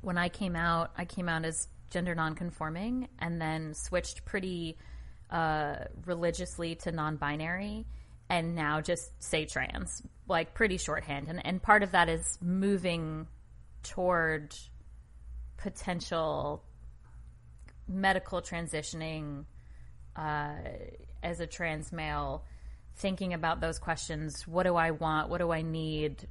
[0.00, 4.76] When I came out, I came out as gender nonconforming and then switched pretty
[5.30, 7.86] uh, religiously to non binary
[8.28, 11.28] and now just say trans, like pretty shorthand.
[11.28, 13.28] And, and part of that is moving
[13.84, 14.52] toward
[15.58, 16.64] potential
[17.86, 19.44] medical transitioning
[20.16, 20.54] uh,
[21.22, 22.44] as a trans male,
[22.96, 24.48] thinking about those questions.
[24.48, 25.28] What do I want?
[25.28, 26.26] What do I need?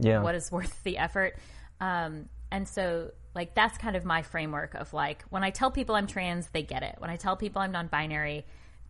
[0.00, 0.22] Yeah.
[0.22, 1.36] What is worth the effort?
[1.80, 5.94] Um, and so, like, that's kind of my framework of like, when I tell people
[5.94, 6.96] I'm trans, they get it.
[6.98, 8.44] When I tell people I'm non binary,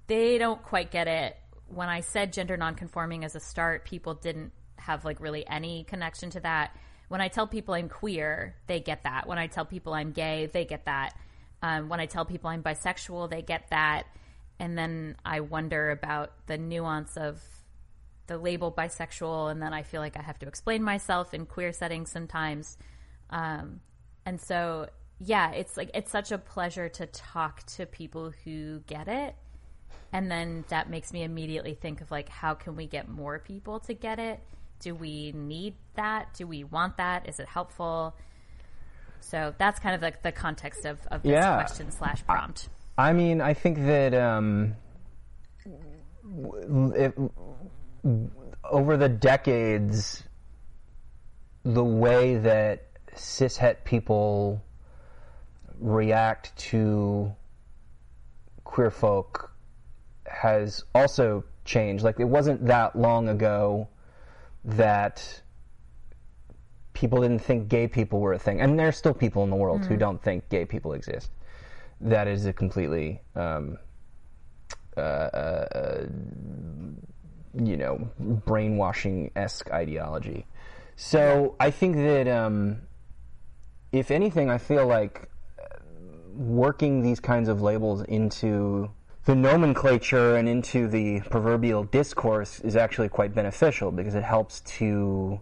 [0.06, 1.36] they don't quite get it.
[1.68, 6.30] When I said gender non-conforming as a start, people didn't have like really any connection
[6.30, 6.76] to that.
[7.08, 9.28] When I tell people I'm queer, they get that.
[9.28, 11.14] When I tell people I'm gay, they get that.
[11.62, 14.04] Um, when I tell people I'm bisexual, they get that.
[14.58, 17.40] And then I wonder about the nuance of
[18.30, 21.72] the label bisexual, and then I feel like I have to explain myself in queer
[21.72, 22.78] settings sometimes.
[23.28, 23.80] Um,
[24.24, 24.88] and so,
[25.18, 29.34] yeah, it's like it's such a pleasure to talk to people who get it.
[30.12, 33.80] And then that makes me immediately think of like, how can we get more people
[33.80, 34.40] to get it?
[34.80, 36.32] Do we need that?
[36.34, 37.28] Do we want that?
[37.28, 38.14] Is it helpful?
[39.20, 41.56] So that's kind of like the context of, of this Yeah.
[41.56, 42.68] question slash prompt.
[42.96, 44.74] I mean, I think that um,
[46.96, 47.14] it,
[48.64, 50.22] over the decades,
[51.64, 54.62] the way that cishet people
[55.78, 57.32] react to
[58.64, 59.52] queer folk
[60.26, 62.04] has also changed.
[62.04, 63.88] Like, it wasn't that long ago
[64.64, 65.42] that
[66.92, 68.60] people didn't think gay people were a thing.
[68.60, 71.30] And there are still people in the world who don't think gay people exist.
[72.00, 73.78] That is a completely, um,
[74.96, 76.06] uh, uh,
[77.54, 80.46] you know, brainwashing esque ideology.
[80.96, 82.82] So I think that, um,
[83.92, 85.76] if anything, I feel like uh,
[86.36, 88.90] working these kinds of labels into
[89.24, 95.40] the nomenclature and into the proverbial discourse is actually quite beneficial because it helps to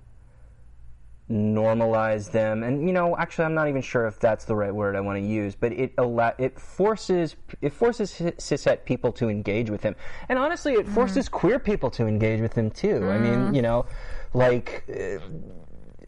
[1.31, 2.63] normalize them.
[2.63, 5.19] And you know actually I'm not even sure if that's the right word I want
[5.19, 9.95] to use but it allow it forces it forces cishet people to engage with him.
[10.29, 13.09] And honestly it forces queer people to engage with him too.
[13.09, 13.87] I mean you know
[14.33, 15.19] like uh,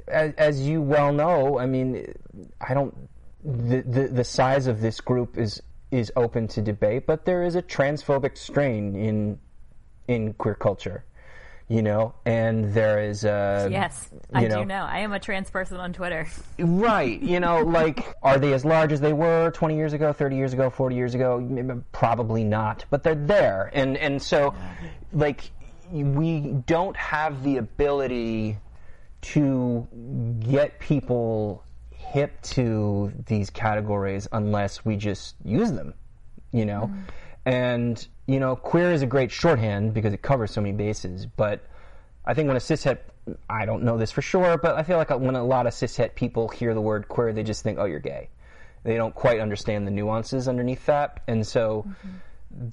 [0.08, 2.14] as, as you well know I mean
[2.60, 2.94] I don't
[3.44, 7.56] the, the the size of this group is is open to debate but there is
[7.56, 9.38] a transphobic strain in
[10.08, 11.04] in queer culture
[11.70, 14.82] you know and there is a Yes, I know, do know.
[14.82, 16.26] I am a trans person on Twitter.
[16.58, 17.20] Right.
[17.20, 20.52] You know, like, are they as large as they were 20 years ago, 30 years
[20.52, 21.82] ago, 40 years ago?
[21.92, 23.70] Probably not, but they're there.
[23.72, 24.54] And, and so,
[25.12, 25.50] like,
[25.90, 28.58] we don't have the ability
[29.22, 29.86] to
[30.40, 35.94] get people hip to these categories unless we just use them,
[36.52, 36.90] you know?
[36.92, 37.02] Mm.
[37.46, 41.66] And, you know, queer is a great shorthand because it covers so many bases, but
[42.24, 42.98] I think when a cishet,
[43.48, 46.14] I don't know this for sure, but I feel like when a lot of cishet
[46.14, 48.28] people hear the word queer, they just think, oh, you're gay.
[48.84, 51.24] They don't quite understand the nuances underneath that.
[51.26, 51.84] And so
[52.54, 52.68] mm-hmm.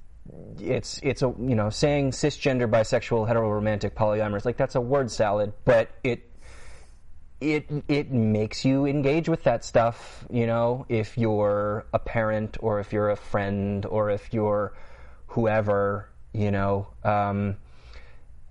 [0.62, 5.52] it's, it's a, you know, saying cisgender, bisexual, heteroromantic, polyamorous, like that's a word salad,
[5.64, 6.22] but it,
[7.40, 12.78] it it makes you engage with that stuff, you know, if you're a parent or
[12.78, 14.72] if you're a friend or if you're
[15.38, 16.88] whoever, you know.
[17.04, 17.56] Um,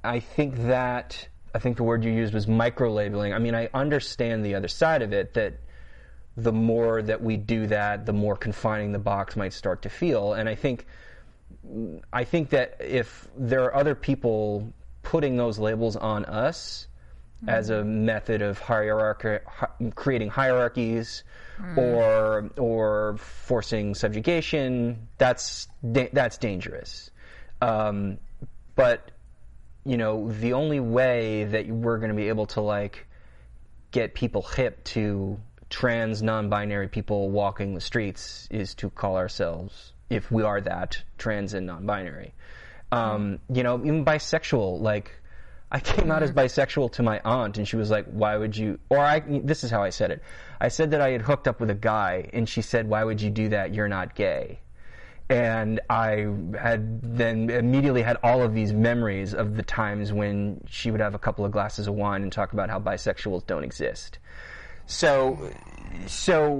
[0.06, 3.34] I think that I think the word you used was micro labeling.
[3.34, 5.60] I mean, I understand the other side of it that
[6.38, 10.34] the more that we do that, the more confining the box might start to feel.
[10.34, 10.86] And I think
[12.13, 14.71] I think that if there are other people
[15.04, 16.88] putting those labels on us,
[17.47, 19.38] as a method of hierarchy,
[19.95, 21.23] creating hierarchies
[21.76, 25.08] or or forcing subjugation.
[25.17, 27.12] That's da- that's dangerous.
[27.62, 28.17] Um,
[28.76, 29.12] but
[29.86, 33.08] you know, the only way that we're going to be able to like
[33.91, 35.39] get people hip to
[35.70, 41.54] trans non-binary people walking the streets is to call ourselves if we are that trans
[41.54, 42.34] and non-binary
[42.91, 45.12] um, you know even bisexual like
[45.71, 46.39] i came out as mm-hmm.
[46.39, 49.71] bisexual to my aunt and she was like why would you or i this is
[49.71, 50.21] how i said it
[50.62, 53.21] i said that i had hooked up with a guy and she said why would
[53.21, 54.60] you do that you're not gay
[55.30, 56.27] and I
[56.58, 61.15] had then immediately had all of these memories of the times when she would have
[61.15, 64.19] a couple of glasses of wine and talk about how bisexuals don't exist.
[64.86, 65.51] So,
[66.06, 66.51] so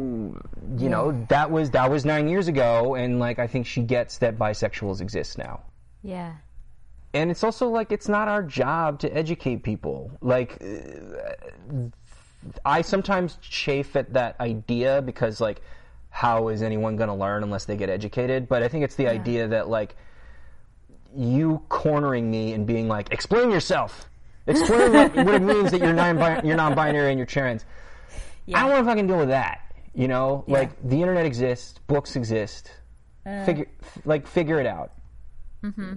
[0.78, 1.28] you know mm.
[1.30, 5.00] that was that was nine years ago, and like I think she gets that bisexuals
[5.00, 5.62] exist now.
[6.04, 6.34] Yeah.
[7.18, 10.12] And it's also like it's not our job to educate people.
[10.22, 11.90] Like uh,
[12.64, 15.62] I sometimes chafe at that idea because like
[16.12, 18.48] how is anyone going to learn unless they get educated?
[18.48, 19.96] But I think it's the idea that like
[21.16, 24.08] you cornering me and being like, explain yourself,
[24.46, 27.66] explain what, what it means that you're non you're non-binary and you're trans.
[28.54, 29.62] I don't want to fucking deal with that.
[29.96, 32.72] You know, like the internet exists, books exist.
[33.46, 34.92] figure f- like figure it out.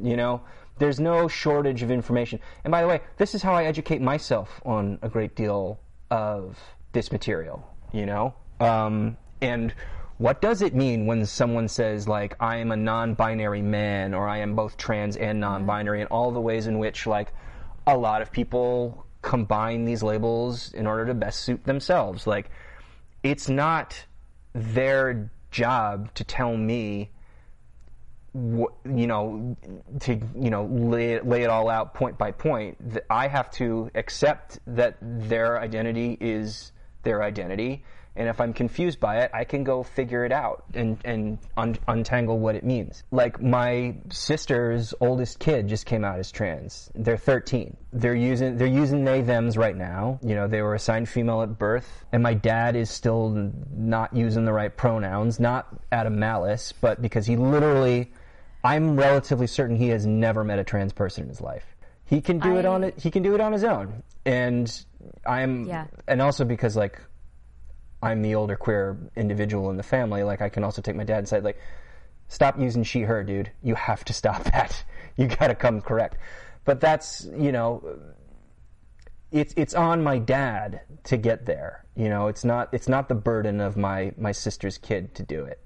[0.03, 0.41] You know,
[0.81, 2.40] there's no shortage of information.
[2.64, 5.79] And by the way, this is how I educate myself on a great deal
[6.11, 6.59] of
[6.93, 7.64] this material.
[7.93, 9.75] You know, um, and
[10.19, 14.38] what does it mean when someone says like I am a non-binary man or I
[14.38, 17.33] am both trans and non-binary, and all the ways in which like
[17.87, 22.27] a lot of people combine these labels in order to best suit themselves.
[22.27, 22.51] Like,
[23.23, 24.05] it's not
[24.55, 27.11] their job to tell me
[28.35, 29.57] you know,
[30.01, 32.79] to you know lay it, lay it all out point by point.
[33.11, 36.71] I have to accept that their identity is
[37.03, 37.83] their identity,
[38.14, 41.79] and if I'm confused by it, I can go figure it out and and un-
[41.88, 43.03] untangle what it means.
[43.11, 46.88] Like my sister's oldest kid just came out as trans.
[46.95, 47.77] They're 13.
[47.93, 50.21] They're using they're using they them's right now.
[50.23, 54.45] You know, they were assigned female at birth, and my dad is still not using
[54.45, 58.12] the right pronouns, not out of malice, but because he literally
[58.62, 61.64] I'm relatively certain he has never met a trans person in his life.
[62.05, 62.99] He can do it on it.
[62.99, 64.85] He can do it on his own, and
[65.25, 65.87] I'm, Yeah.
[66.09, 67.01] and also because like
[68.03, 70.23] I'm the older queer individual in the family.
[70.23, 71.59] Like I can also take my dad and say like,
[72.29, 73.51] stop using she her, dude.
[73.62, 74.85] You have to stop that.
[75.16, 76.16] You got to come correct.
[76.64, 77.99] But that's you know,
[79.31, 81.85] it's it's on my dad to get there.
[81.94, 85.44] You know, it's not it's not the burden of my my sister's kid to do
[85.44, 85.61] it.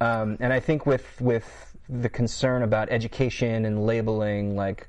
[0.00, 4.88] Um, and I think with with the concern about education and labeling, like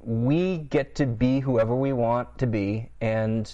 [0.00, 3.50] we get to be whoever we want to be, and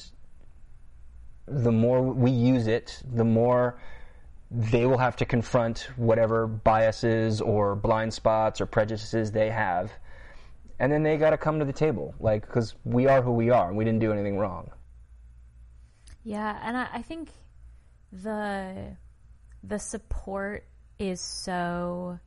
[1.46, 3.78] the more we use it, the more
[4.50, 9.92] they will have to confront whatever biases or blind spots or prejudices they have,
[10.78, 13.50] and then they got to come to the table, like because we are who we
[13.50, 14.70] are, and we didn't do anything wrong.
[16.24, 17.28] Yeah, and I, I think
[18.10, 18.96] the
[19.62, 20.64] the support
[20.98, 22.18] is so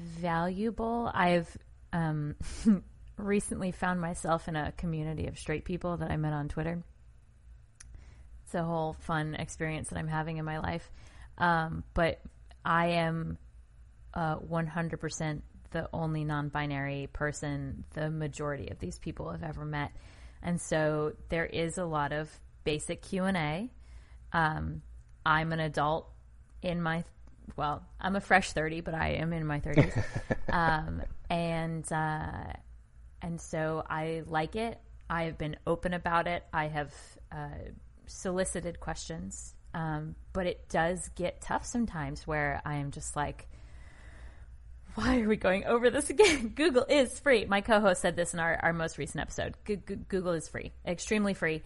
[0.00, 1.10] valuable.
[1.12, 1.48] I've
[1.92, 2.36] um,
[3.16, 6.82] recently found myself in a community of straight people that I met on Twitter.
[8.44, 10.90] It's a whole fun experience that I'm having in my life.
[11.38, 12.20] Um, but
[12.64, 13.38] I am
[14.14, 19.92] uh, 100% the only non-binary person the majority of these people have ever met,
[20.42, 22.28] and so there is a lot of
[22.64, 23.70] basic Q and A.
[24.32, 24.82] Um,
[25.24, 26.10] I'm an adult
[26.62, 27.04] in my
[27.56, 30.04] well, I'm a fresh 30, but I am in my 30s,
[30.52, 32.52] um, and uh,
[33.22, 34.80] and so I like it.
[35.08, 36.44] I have been open about it.
[36.52, 36.94] I have
[37.32, 37.48] uh,
[38.06, 43.48] solicited questions, um, but it does get tough sometimes where I am just like,
[44.94, 46.48] why are we going over this again?
[46.54, 47.44] Google is free.
[47.44, 49.54] My co-host said this in our, our most recent episode.
[49.64, 51.62] G- G- Google is free, extremely free.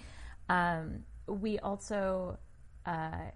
[0.49, 2.39] Um, we also
[2.87, 3.31] uh,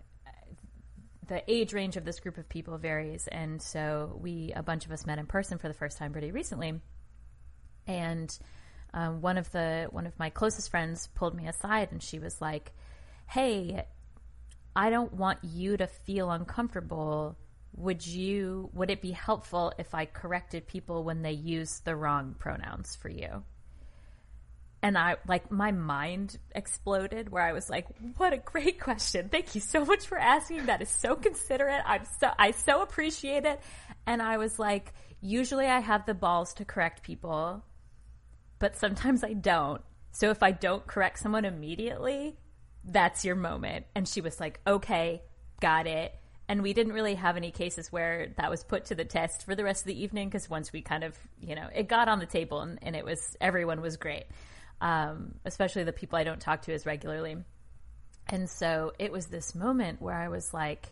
[1.29, 4.93] the age range of this group of people varies, and so we a bunch of
[4.93, 6.81] us met in person for the first time pretty recently,
[7.87, 8.37] and
[8.95, 12.41] um, one of the one of my closest friends pulled me aside, and she was
[12.41, 12.73] like,
[13.27, 13.85] "Hey,
[14.75, 17.37] I don't want you to feel uncomfortable.
[17.77, 22.35] Would you would it be helpful if I corrected people when they use the wrong
[22.39, 23.45] pronouns for you?"
[24.83, 29.29] And I like my mind exploded where I was like, "What a great question!
[29.29, 30.67] Thank you so much for asking.
[30.67, 31.83] That is so considerate.
[31.85, 33.61] I'm so I so appreciate it."
[34.07, 37.65] And I was like, "Usually I have the balls to correct people,
[38.59, 39.83] but sometimes I don't.
[40.13, 42.37] So if I don't correct someone immediately,
[42.85, 43.87] that's your moment.
[43.95, 45.23] And she was like, okay,
[45.61, 46.15] got it.
[46.49, 49.55] And we didn't really have any cases where that was put to the test for
[49.55, 52.21] the rest of the evening because once we kind of, you know, it got on
[52.21, 54.25] the table and, and it was, everyone was great,
[54.81, 57.37] um, especially the people I don't talk to as regularly.
[58.29, 60.87] And so it was this moment where I was like,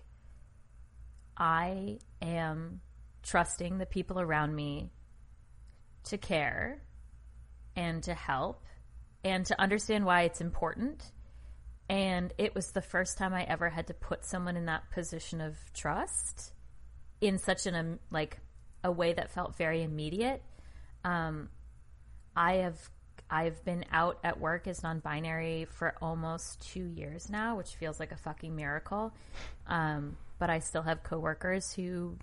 [1.36, 2.80] I am
[3.22, 4.90] trusting the people around me
[6.04, 6.82] to care
[7.74, 8.62] and to help
[9.22, 11.02] and to understand why it's important.
[11.88, 15.40] And it was the first time I ever had to put someone in that position
[15.40, 16.52] of trust
[17.20, 18.38] in such an um, like
[18.82, 20.42] a way that felt very immediate.
[21.04, 21.48] Um,
[22.34, 22.78] I have
[23.30, 28.12] I've been out at work as non-binary for almost two years now, which feels like
[28.12, 29.12] a fucking miracle.
[29.66, 32.16] Um, but I still have coworkers who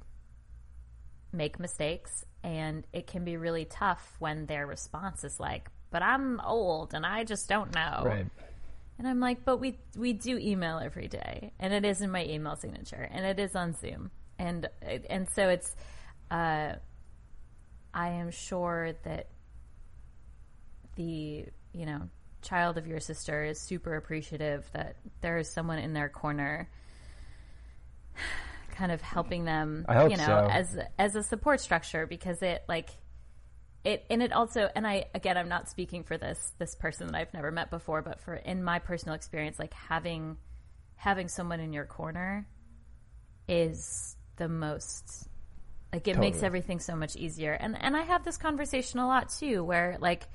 [1.34, 6.40] make mistakes, and it can be really tough when their response is like, "But I'm
[6.40, 8.28] old and I just don't know." Right.
[8.98, 12.24] And I'm like, "But we we do email every day, and it is in my
[12.24, 15.76] email signature, and it is on Zoom, and and so it's."
[16.32, 16.76] Uh,
[17.96, 19.28] I am sure that
[20.96, 22.10] the you know
[22.42, 26.70] child of your sister is super appreciative that there is someone in their corner
[28.72, 30.48] kind of helping them I hope you know so.
[30.52, 32.90] as as a support structure because it like
[33.84, 37.16] it and it also and I again I'm not speaking for this this person that
[37.16, 40.38] I've never met before but for in my personal experience like having
[40.96, 42.48] having someone in your corner
[43.48, 45.28] is the most
[45.92, 49.30] like it makes everything so much easier and and I have this conversation a lot
[49.30, 50.28] too where like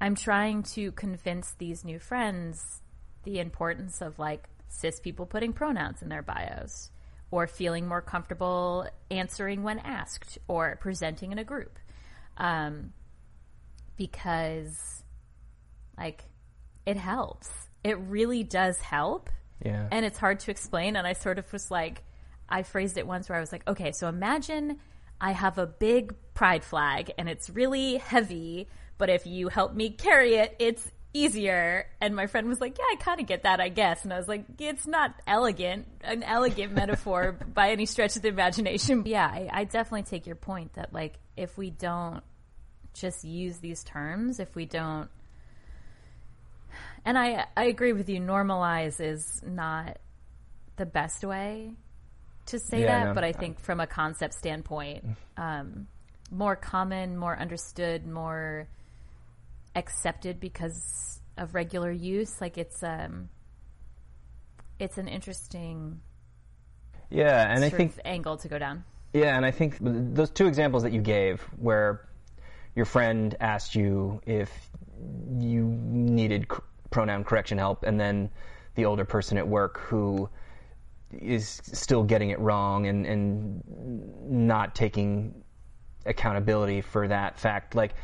[0.00, 2.80] I'm trying to convince these new friends
[3.24, 6.90] the importance of like cis people putting pronouns in their bios
[7.30, 11.78] or feeling more comfortable answering when asked or presenting in a group.
[12.36, 12.92] Um,
[13.96, 15.02] because
[15.98, 16.24] like
[16.86, 17.50] it helps.
[17.84, 19.28] It really does help.
[19.64, 19.88] Yeah.
[19.90, 20.96] And it's hard to explain.
[20.96, 22.04] And I sort of was like,
[22.48, 24.78] I phrased it once where I was like, okay, so imagine
[25.20, 28.68] I have a big pride flag and it's really heavy,
[28.98, 31.86] but if you help me carry it, it's easier.
[32.00, 34.04] And my friend was like, yeah, I kind of get that, I guess.
[34.04, 38.28] And I was like, it's not elegant, an elegant metaphor by any stretch of the
[38.28, 39.04] imagination.
[39.06, 42.22] Yeah, I, I definitely take your point that like, if we don't
[42.94, 45.08] just use these terms, if we don't,
[47.04, 49.98] and I, I agree with you, normalize is not
[50.76, 51.72] the best way
[52.46, 53.14] to say Yeah, that, no.
[53.14, 55.04] but I think from a concept standpoint,
[55.36, 55.86] um,
[56.30, 58.68] more common, more understood, more
[59.78, 62.40] accepted because of regular use.
[62.40, 63.28] Like it's um,
[64.78, 66.00] it's an interesting
[67.10, 68.84] yeah, and I think of angle to go down.
[69.12, 72.08] Yeah, and I think those two examples that you gave, where
[72.74, 74.50] your friend asked you if
[75.38, 76.58] you needed c-
[76.90, 78.30] pronoun correction help, and then
[78.74, 80.28] the older person at work who
[81.10, 83.62] is still getting it wrong and, and
[84.28, 85.42] not taking
[86.04, 87.94] accountability for that fact, like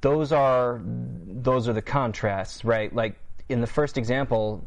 [0.00, 2.94] those are those are the contrasts, right?
[2.94, 3.16] Like
[3.48, 4.66] in the first example,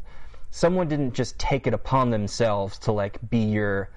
[0.50, 3.90] someone didn't just take it upon themselves to like be your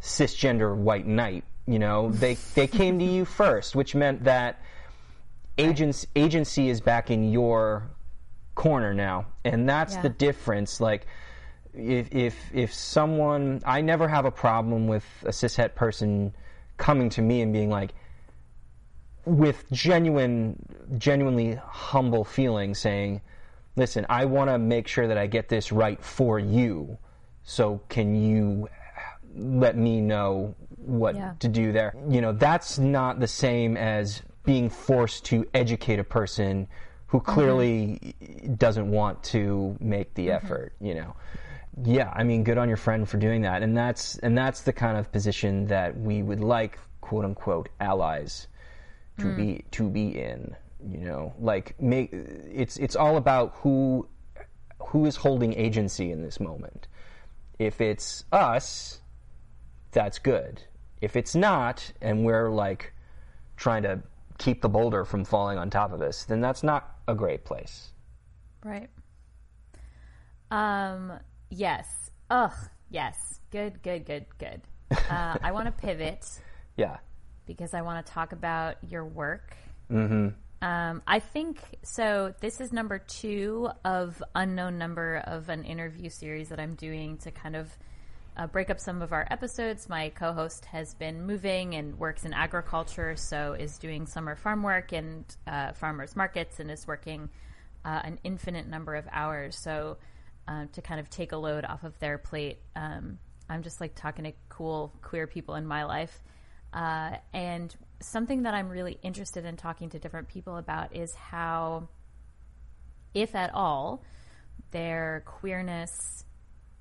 [0.00, 1.44] cisgender white knight.
[1.66, 4.60] You know, they they came to you first, which meant that
[5.58, 7.90] agents agency is back in your
[8.54, 10.02] corner now, and that's Yeah.
[10.02, 10.80] the difference.
[10.80, 11.06] Like,
[11.74, 16.34] if if if someone, I never have a problem with a cishet person
[16.76, 17.94] coming to me and being like,
[19.26, 20.56] with genuine,
[20.98, 23.20] genuinely humble feeling, saying,
[23.74, 26.96] "Listen, I want to make sure that I get this right for you.
[27.42, 28.68] So can you
[29.34, 31.34] let me know what Yeah.
[31.40, 36.04] to do there?" You know, that's not the same as being forced to educate a
[36.04, 36.68] person
[37.08, 37.32] who mm-hmm.
[37.32, 38.14] clearly
[38.56, 40.36] doesn't want to make the mm-hmm.
[40.36, 40.72] effort.
[40.80, 41.16] You know.
[41.82, 44.72] Yeah, I mean, good on your friend for doing that, and that's and that's the
[44.72, 48.46] kind of position that we would like, quote unquote, allies
[49.18, 50.54] to be to be in.
[50.86, 54.08] You know, like make it's it's all about who
[54.78, 56.88] who is holding agency in this moment.
[57.58, 59.00] If it's us,
[59.92, 60.62] that's good.
[61.00, 62.92] If it's not, and we're like
[63.56, 64.02] trying to
[64.38, 67.92] keep the boulder from falling on top of us, then that's not a great place.
[68.62, 68.90] Right.
[70.50, 71.12] Um.
[71.50, 72.10] Yes.
[72.30, 72.52] Ugh.
[72.90, 73.40] Yes.
[73.50, 73.82] Good.
[73.82, 74.04] Good.
[74.04, 74.26] Good.
[74.38, 74.60] Good.
[75.10, 76.24] Uh, I want to pivot
[76.76, 76.98] Yeah.
[77.46, 79.56] Because I want to talk about your work.
[79.90, 80.28] Mm-hmm.
[80.62, 82.34] Um, I think so.
[82.40, 87.30] This is number two of unknown number of an interview series that I'm doing to
[87.30, 87.70] kind of
[88.36, 89.88] uh, break up some of our episodes.
[89.88, 94.92] My co-host has been moving and works in agriculture, so is doing summer farm work
[94.92, 97.28] and uh, farmers markets, and is working
[97.84, 99.56] uh, an infinite number of hours.
[99.56, 99.98] So
[100.48, 103.18] uh, to kind of take a load off of their plate, um,
[103.48, 106.22] I'm just like talking to cool queer people in my life.
[106.76, 111.88] Uh, and something that I'm really interested in talking to different people about is how,
[113.14, 114.04] if at all,
[114.72, 116.24] their queerness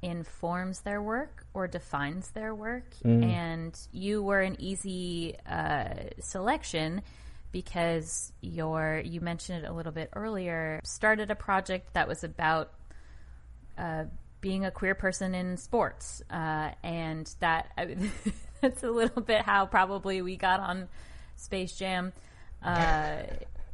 [0.02, 2.94] informs their work or defines their work.
[3.24, 7.02] And you were an easy uh, selection
[7.54, 10.82] because your you mentioned it a little bit earlier.
[10.84, 12.74] Started a project that was about
[13.78, 14.04] uh,
[14.42, 17.72] being a queer person in sports, uh, and that
[18.62, 20.88] that's a little bit how probably we got on
[21.36, 22.14] Space Jam.
[22.64, 23.24] Uh,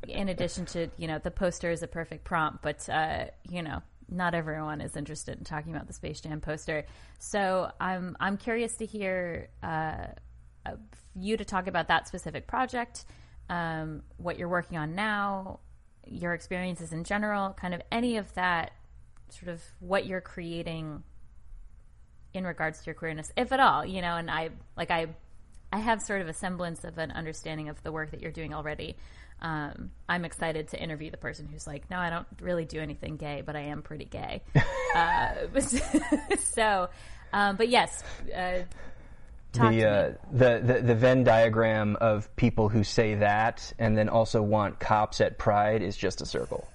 [0.08, 3.82] in addition to you know the poster is a perfect prompt, but uh, you know
[4.10, 6.86] not everyone is interested in talking about the Space Jam poster.
[7.20, 10.08] So I'm I'm curious to hear uh,
[10.66, 10.76] uh,
[11.16, 13.06] you to talk about that specific project,
[13.50, 15.60] um, what you're working on now,
[16.06, 18.72] your experiences in general, kind of any of that,
[19.30, 21.04] sort of what you're creating
[22.34, 23.86] in regards to your queerness, if at all.
[23.86, 25.08] You know, and I like I
[25.72, 28.54] I have sort of a semblance of an understanding of the work that you're doing
[28.54, 28.96] already.
[29.42, 33.18] Um, I'm excited to interview the person who's like, no, I don't really do anything
[33.18, 34.44] gay, but I am pretty gay.
[34.96, 35.34] uh,
[36.40, 36.90] so,
[37.34, 38.04] um, but yes,
[38.36, 38.60] uh,
[39.54, 44.42] the, uh, the the the Venn diagram of people who say that and then also
[44.42, 46.68] want cops at Pride is just a circle.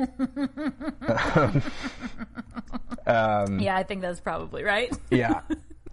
[3.60, 4.90] Yeah, I think that's probably right.
[5.10, 5.40] Yeah,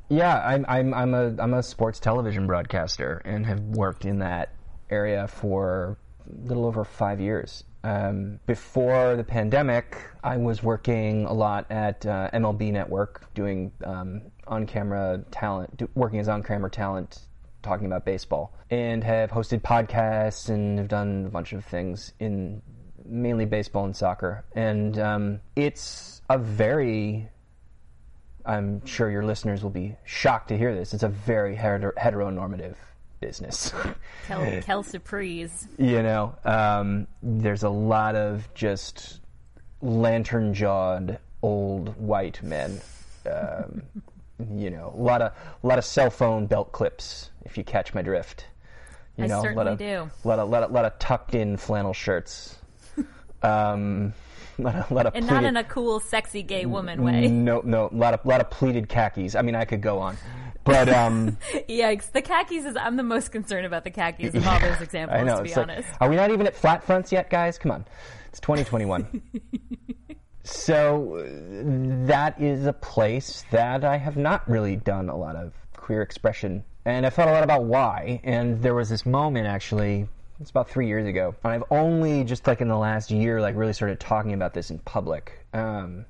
[0.09, 0.41] yeah.
[0.45, 4.53] I'm I'm I'm a I'm a sports television broadcaster and have worked in that
[4.89, 5.97] area for
[6.27, 7.63] a little over five years.
[7.83, 14.23] Um, before the pandemic, I was working a lot at uh, MLB Network, doing um,
[14.45, 17.19] on-camera talent, do, working as on-camera talent,
[17.61, 22.61] talking about baseball, and have hosted podcasts and have done a bunch of things in
[23.07, 24.43] mainly baseball and soccer.
[24.55, 27.29] And um, it's a very
[28.47, 30.93] I'm sure your listeners will be shocked to hear this.
[30.93, 32.75] It's a very heter- heteronormative
[33.19, 33.73] business.
[34.27, 35.67] Kel, Kel Surprise.
[35.77, 39.19] you know, um, there's a lot of just
[39.81, 42.79] lantern jawed old white men.
[43.29, 43.83] Um,
[44.55, 45.33] you know, a lot of
[45.63, 47.31] a lot of cell phone belt clips.
[47.43, 48.45] If you catch my drift,
[49.17, 50.11] you I know, a lot certainly of, do.
[50.23, 52.55] lot of lot of lot of tucked in flannel shirts.
[53.43, 54.13] Um,
[54.57, 57.27] lot of, lot of And not in a cool, sexy gay woman way.
[57.27, 59.35] no, no, a lot of lot of pleated khakis.
[59.35, 60.17] I mean, I could go on,
[60.63, 61.37] but um,
[61.69, 62.11] Yikes.
[62.11, 65.23] The khakis is, I'm the most concerned about the khakis of all those examples, I
[65.23, 65.37] know.
[65.37, 65.89] to be It's like, honest.
[66.01, 67.57] are we not even at flat fronts yet, guys?
[67.57, 67.85] Come on,
[68.29, 69.21] it's 2021.
[70.43, 71.23] so
[72.07, 76.63] that is a place that I have not really done a lot of queer expression,
[76.85, 78.21] and I thought a lot about why.
[78.23, 80.07] And there was this moment actually.
[80.39, 83.55] It's about three years ago, and I've only just like in the last year, like
[83.55, 85.45] really started talking about this in public.
[85.53, 86.05] Um,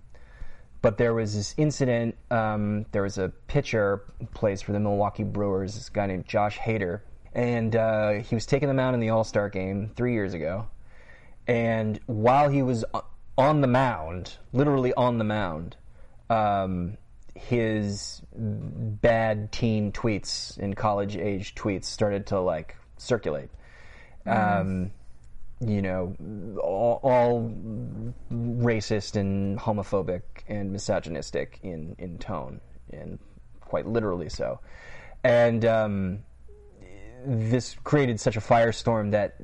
[0.82, 2.16] but there was this incident.
[2.30, 4.04] Um, there was a pitcher
[4.34, 7.02] plays for the Milwaukee Brewers, this guy named Josh Hader,
[7.34, 10.68] and uh, he was taking them out in the All Star game three years ago.
[11.48, 12.84] And while he was
[13.38, 15.78] on the mound, literally on the mound,
[16.30, 16.98] um,
[17.34, 23.50] his bad teen tweets and college age tweets started to like circulate.
[24.28, 24.92] Um,
[25.60, 26.16] you know,
[26.62, 27.52] all, all
[28.32, 32.62] racist and homophobic and misogynistic in, in tone,
[32.92, 33.18] and
[33.62, 34.60] quite literally so.
[35.24, 36.20] And um,
[37.26, 39.36] this created such a firestorm that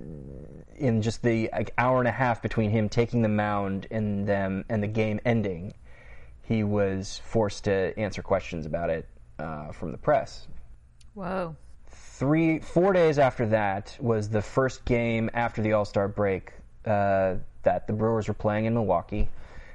[0.76, 4.66] in just the like, hour and a half between him taking the mound and them
[4.70, 5.74] and the game ending,
[6.44, 9.10] he was forced to answer questions about it
[9.40, 10.48] uh, from the press
[11.14, 11.56] Whoa.
[12.14, 16.54] Three four days after that was the first game after the All Star break
[16.86, 19.30] uh, that the Brewers were playing in Milwaukee,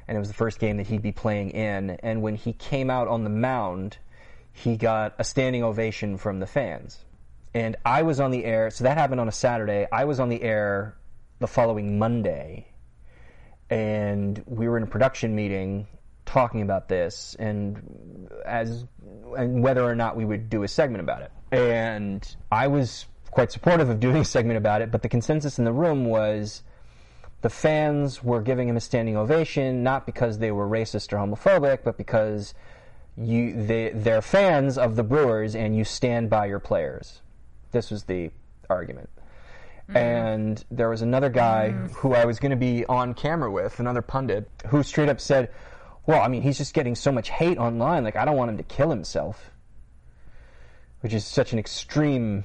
[0.06, 1.90] and it was the first game that he'd be playing in.
[1.90, 3.98] And when he came out on the mound,
[4.52, 6.98] he got a standing ovation from the fans.
[7.54, 9.86] And I was on the air, so that happened on a Saturday.
[9.90, 10.96] I was on the air
[11.40, 12.68] the following Monday,
[13.68, 15.88] and we were in a production meeting
[16.24, 18.84] talking about this and as
[19.36, 21.32] and whether or not we would do a segment about it.
[21.50, 25.64] And I was quite supportive of doing a segment about it, but the consensus in
[25.64, 26.62] the room was
[27.40, 31.84] the fans were giving him a standing ovation not because they were racist or homophobic,
[31.84, 32.54] but because
[33.16, 37.20] you they they're fans of the Brewers and you stand by your players.
[37.72, 38.30] This was the
[38.70, 39.10] argument.
[39.88, 39.96] Mm-hmm.
[39.96, 41.86] And there was another guy mm-hmm.
[41.94, 45.50] who I was going to be on camera with, another pundit, who straight up said,
[46.06, 48.04] "Well, I mean, he's just getting so much hate online.
[48.04, 49.50] Like, I don't want him to kill himself."
[51.00, 52.44] Which is such an extreme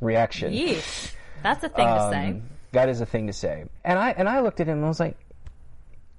[0.00, 0.52] reaction.
[0.52, 1.12] Yeesh.
[1.42, 2.28] That's a thing to say.
[2.30, 3.64] Um, That is a thing to say.
[3.84, 5.16] And I and I looked at him and I was like,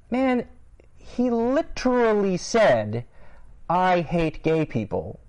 [0.09, 0.47] man,
[0.95, 3.05] he literally said,
[3.70, 5.20] I hate gay people.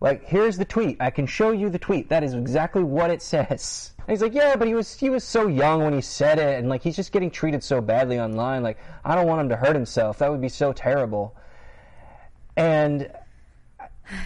[0.00, 0.96] Like, here's the tweet.
[1.00, 2.08] I can show you the tweet.
[2.08, 3.92] That is exactly what it says.
[3.98, 6.58] And he's like, yeah, but he was he was so young when he said it,
[6.58, 8.62] and like he's just getting treated so badly online.
[8.62, 10.18] Like, I don't want him to hurt himself.
[10.18, 11.36] That would be so terrible.
[12.56, 13.10] And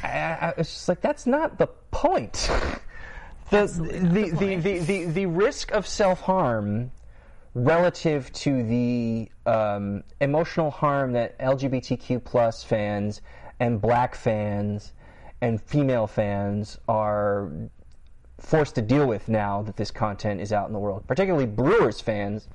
[0.03, 2.33] I, I, it's just like that's not the point.
[3.51, 6.91] the, the, the, the, the, the, the risk of self harm
[7.55, 13.23] relative to the um, emotional harm that LGBTQ plus fans
[13.61, 14.93] and black fans
[15.41, 17.51] and female fans are
[18.39, 22.01] forced to deal with now that this content is out in the world, particularly Brewers
[22.01, 22.49] fans,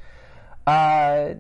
[0.68, 1.34] uh,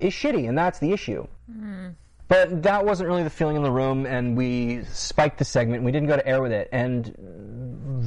[0.00, 1.26] is shitty, and that's the issue.
[1.50, 1.94] Mm.
[2.32, 5.82] But that wasn't really the feeling in the room, and we spiked the segment.
[5.82, 7.14] We didn't go to air with it, and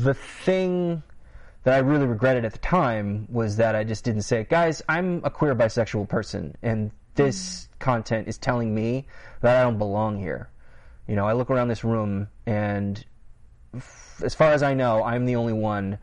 [0.03, 1.03] the thing
[1.61, 5.21] that I really regretted at the time was that I just didn't say, guys, I'm
[5.23, 9.05] a queer bisexual person, and this content is telling me
[9.41, 10.49] that I don't belong here.
[11.07, 13.05] You know, I look around this room, and
[13.75, 15.99] f- as far as I know, I'm the only one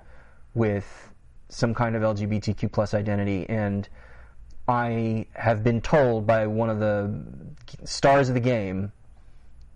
[0.55, 1.11] with
[1.49, 3.89] some kind of LGBTQ plus identity, and
[4.73, 7.15] I have been told by one of the
[7.85, 8.91] stars of the game,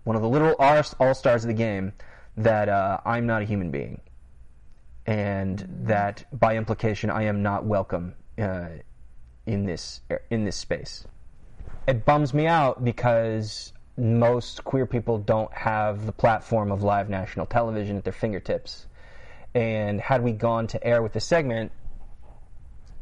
[0.05, 1.93] one of the literal all stars of the game,
[2.35, 4.01] that uh, I'm not a human being,
[5.05, 8.69] and that by implication I am not welcome uh,
[9.45, 11.05] in this in this space.
[11.87, 17.45] It bums me out because most queer people don't have the platform of live national
[17.45, 18.87] television at their fingertips.
[19.53, 21.71] And had we gone to air with the segment,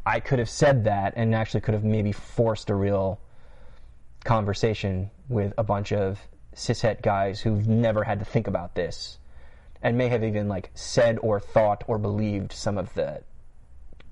[0.05, 3.19] I could have said that and actually could have maybe forced a real
[4.23, 6.19] conversation with a bunch of
[6.55, 9.17] cishet guys who've never had to think about this
[9.81, 13.21] and may have even like said or thought or believed some of the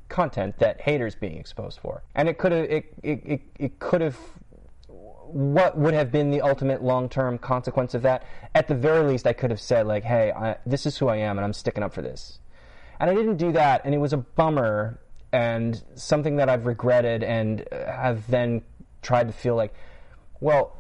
[0.10, 4.02] content that Hader's being exposed for and it could have it, it, it, it could
[4.02, 4.18] have
[5.34, 8.24] what would have been the ultimate long-term consequence of that?
[8.54, 11.18] At the very least, I could have said like, "Hey, I, this is who I
[11.18, 12.40] am, and I'm sticking up for this."
[13.00, 15.00] And I didn't do that, and it was a bummer
[15.34, 18.62] and something that I've regretted and have then
[19.02, 19.74] tried to feel like,
[20.40, 20.78] well,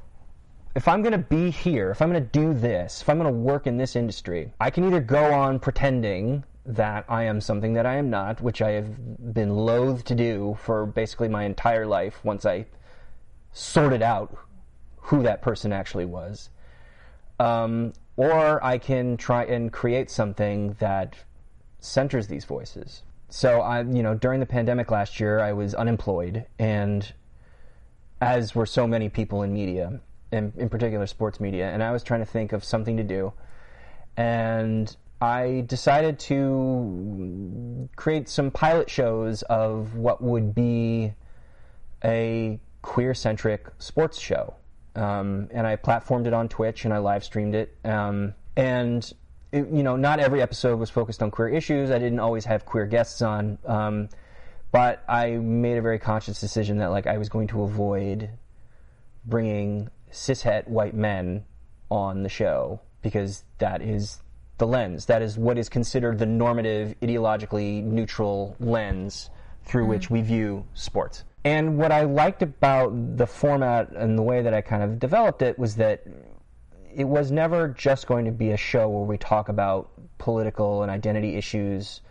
[0.75, 3.31] if I'm going to be here, if I'm going to do this, if I'm going
[3.31, 7.73] to work in this industry, I can either go on pretending that I am something
[7.73, 11.85] that I am not, which I have been loath to do for basically my entire
[11.85, 12.67] life once I
[13.51, 14.37] sorted out
[14.97, 16.49] who that person actually was.
[17.39, 21.15] Um, or I can try and create something that
[21.79, 23.01] centers these voices.
[23.35, 27.11] So I, you know, during the pandemic last year, I was unemployed, and
[28.21, 32.03] as were so many people in media, in, in particular sports media, and I was
[32.03, 33.33] trying to think of something to do,
[34.15, 41.13] and I decided to create some pilot shows of what would be
[42.05, 44.53] a queer centric sports show.
[44.95, 47.75] Um, and I platformed it on Twitch and I live streamed it.
[47.83, 49.11] Um, and
[49.53, 51.91] you know, not every episode was focused on queer issues.
[51.91, 54.09] I didn't always have queer guests on, um,
[54.71, 58.29] but I made a very conscious decision that like I was going to avoid
[59.25, 61.45] bringing cishet white men
[61.91, 64.21] on the show because that is
[64.57, 65.05] the lens.
[65.05, 69.29] That is what is considered the normative, ideologically neutral lens
[69.65, 69.89] through mm-hmm.
[69.91, 71.23] which we view sports.
[71.45, 75.41] And what I liked about the format and the way that I kind of developed
[75.41, 76.03] it was that
[76.95, 80.91] it was never just going to be a show where we talk about political and
[80.91, 82.01] identity issues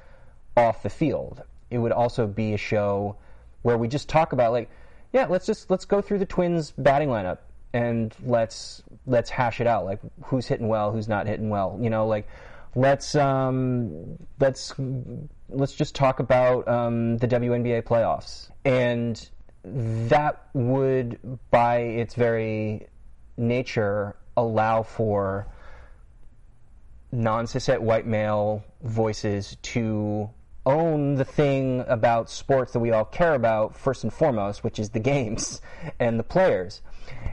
[0.57, 1.43] off the field.
[1.71, 3.17] It would also be a show
[3.63, 4.71] where we just talk about like,
[5.13, 7.39] yeah, let's just let's go through the Twins batting lineup
[7.73, 11.79] and let's let's hash it out like who's hitting well, who's not hitting well.
[11.81, 12.29] You know, like
[12.75, 14.75] let's um, let's
[15.49, 19.29] let's just talk about um, the WNBA playoffs, and
[19.65, 21.19] that would,
[21.51, 22.89] by its very
[23.37, 25.47] nature, allow for
[27.11, 30.31] non-cishet white male voices to
[30.65, 34.91] own the thing about sports that we all care about first and foremost, which is
[34.91, 35.61] the games
[36.01, 36.83] and the players.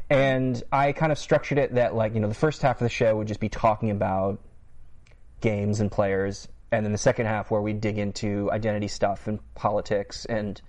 [0.09, 2.89] And I kind of structured it that like, you know, the first half of the
[2.89, 4.39] show would just be talking about
[5.41, 9.39] games and players, and then the second half where we dig into identity stuff and
[9.55, 10.61] politics and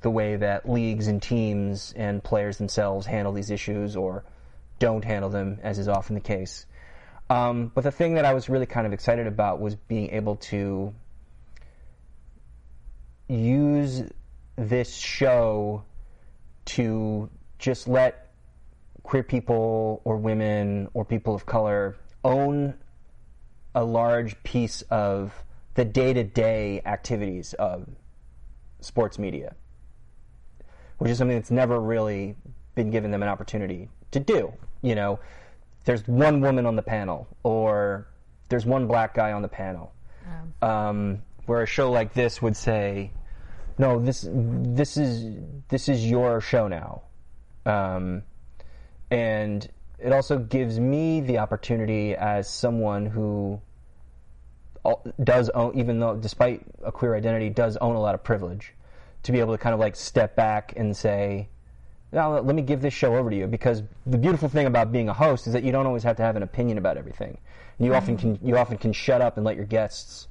[0.00, 4.24] the way that leagues and teams and players themselves handle these issues or
[4.80, 6.66] don't handle them, as is often the case.
[7.28, 10.34] Um, but the thing that I was really kind of excited about was being able
[10.36, 10.92] to
[13.28, 14.02] use
[14.56, 15.84] this show
[16.64, 18.32] to just let
[19.04, 22.74] queer people or women or people of color own
[23.74, 25.32] a large piece of
[25.74, 27.88] the day to day activities of
[28.80, 29.54] sports media,
[30.98, 32.34] which is something that's never really
[32.74, 34.52] been given them an opportunity to do.
[34.82, 35.20] You know,
[35.84, 38.06] there's one woman on the panel, or
[38.48, 39.92] there's one black guy on the panel.
[40.62, 43.12] Um, where a show like this would say,
[43.78, 45.36] "No, this this is
[45.68, 47.02] this is your show now,"
[47.66, 48.22] um,
[49.10, 49.68] and
[49.98, 53.60] it also gives me the opportunity as someone who
[55.22, 58.74] does own, even though despite a queer identity, does own a lot of privilege,
[59.24, 61.48] to be able to kind of like step back and say,
[62.12, 65.08] now let me give this show over to you because the beautiful thing about being
[65.08, 67.38] a host is that you don't always have to have an opinion about everything.
[67.78, 68.36] You often mm-hmm.
[68.36, 70.28] can you often can shut up and let your guests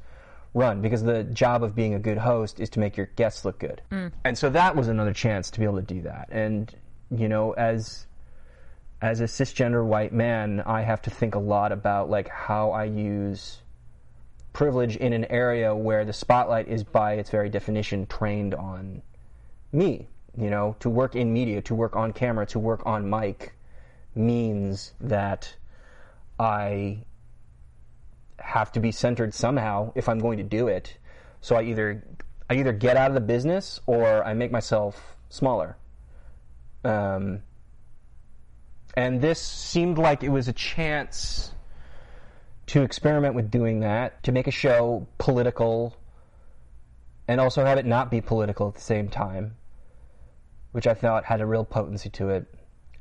[0.53, 3.59] run because the job of being a good host is to make your guests look
[3.59, 3.81] good.
[3.91, 4.11] Mm.
[4.23, 6.29] And so that was another chance to be able to do that.
[6.31, 6.73] And
[7.11, 8.05] you know, as
[9.01, 12.85] as a cisgender white man, I have to think a lot about like how I
[12.85, 13.61] use
[14.51, 19.01] privilege in an area where the spotlight is by its very definition trained on
[19.71, 20.09] me.
[20.39, 23.53] You know, to work in media, to work on camera, to work on mic
[24.15, 25.53] means that
[26.39, 27.03] I
[28.39, 30.97] have to be centered somehow if I'm going to do it.
[31.41, 32.03] So I either
[32.49, 35.77] I either get out of the business or I make myself smaller.
[36.83, 37.43] Um,
[38.95, 41.53] and this seemed like it was a chance
[42.67, 45.95] to experiment with doing that, to make a show political,
[47.27, 49.55] and also have it not be political at the same time,
[50.71, 52.45] which I thought had a real potency to it.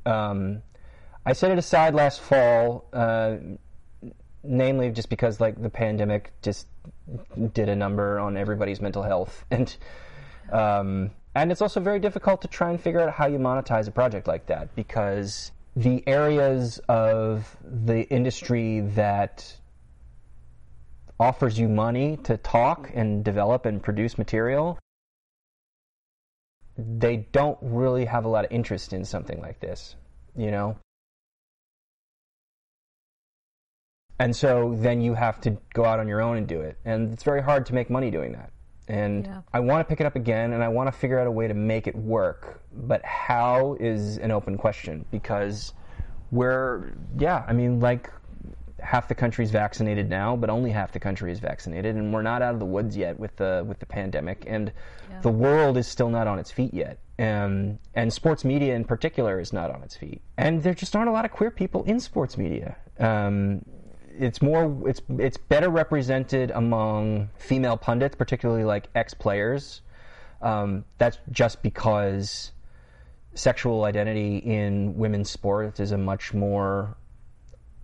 [0.05, 0.61] Um,
[1.25, 3.35] I set it aside last fall, uh,
[4.43, 6.67] namely just because like the pandemic just
[7.53, 9.75] did a number on everybody's mental health, and
[10.51, 13.91] um, and it's also very difficult to try and figure out how you monetize a
[13.91, 19.55] project like that because the areas of the industry that
[21.19, 24.79] offers you money to talk and develop and produce material
[26.99, 29.95] they don't really have a lot of interest in something like this
[30.35, 30.77] you know
[34.19, 37.11] and so then you have to go out on your own and do it and
[37.13, 38.51] it's very hard to make money doing that
[38.89, 39.41] and Yeah.
[39.53, 41.47] I want to pick it up again and I want to figure out a way
[41.47, 42.61] to make it work.
[42.73, 45.73] But how is an open question because
[46.31, 48.11] we're, yeah, I mean, like
[48.81, 52.21] half the country is vaccinated now, but only half the country is vaccinated, and we're
[52.21, 54.71] not out of the woods yet with the with the pandemic, and
[55.09, 55.21] Yeah.
[55.21, 56.99] the world is still not on its feet yet.
[57.17, 61.09] Um, and sports media in particular is not on its feet, and there just aren't
[61.09, 62.77] a lot of queer people in sports media.
[62.99, 63.63] Um,
[64.17, 69.81] it's more it's it's better represented among female pundits, particularly like ex players.
[70.41, 72.51] Um, that's just because
[73.33, 76.95] sexual identity in women's sports is a much more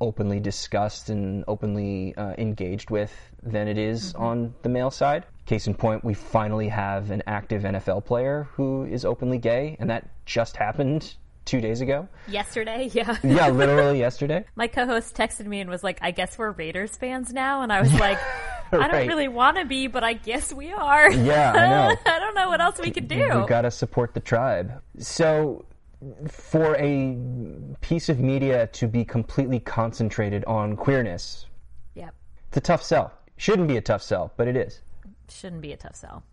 [0.01, 5.25] openly discussed and openly uh, engaged with than it is on the male side.
[5.45, 9.89] Case in point, we finally have an active NFL player who is openly gay, and
[9.89, 11.15] that just happened
[11.45, 12.07] two days ago.
[12.27, 13.17] Yesterday, yeah.
[13.23, 14.45] Yeah, literally yesterday.
[14.55, 17.81] My co-host texted me and was like, "I guess we're Raiders fans now," and I
[17.81, 18.17] was like,
[18.71, 21.95] "I don't really want to be, but I guess we are." Yeah, I know.
[22.05, 23.17] I don't know what else we could do.
[23.17, 24.81] We've got to support the tribe.
[24.97, 25.65] So,
[26.27, 27.17] for a
[27.81, 31.45] piece of media to be completely concentrated on queerness,
[31.93, 32.13] yep,
[32.49, 33.13] it's a tough sell.
[33.37, 34.81] Shouldn't be a tough sell, but it is.
[35.29, 36.23] shouldn't be a tough sell.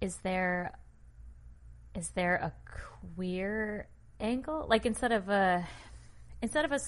[0.00, 0.72] Is there
[1.94, 2.52] is there a
[3.16, 3.88] queer
[4.20, 4.66] angle?
[4.68, 5.66] Like instead of a
[6.42, 6.80] instead of a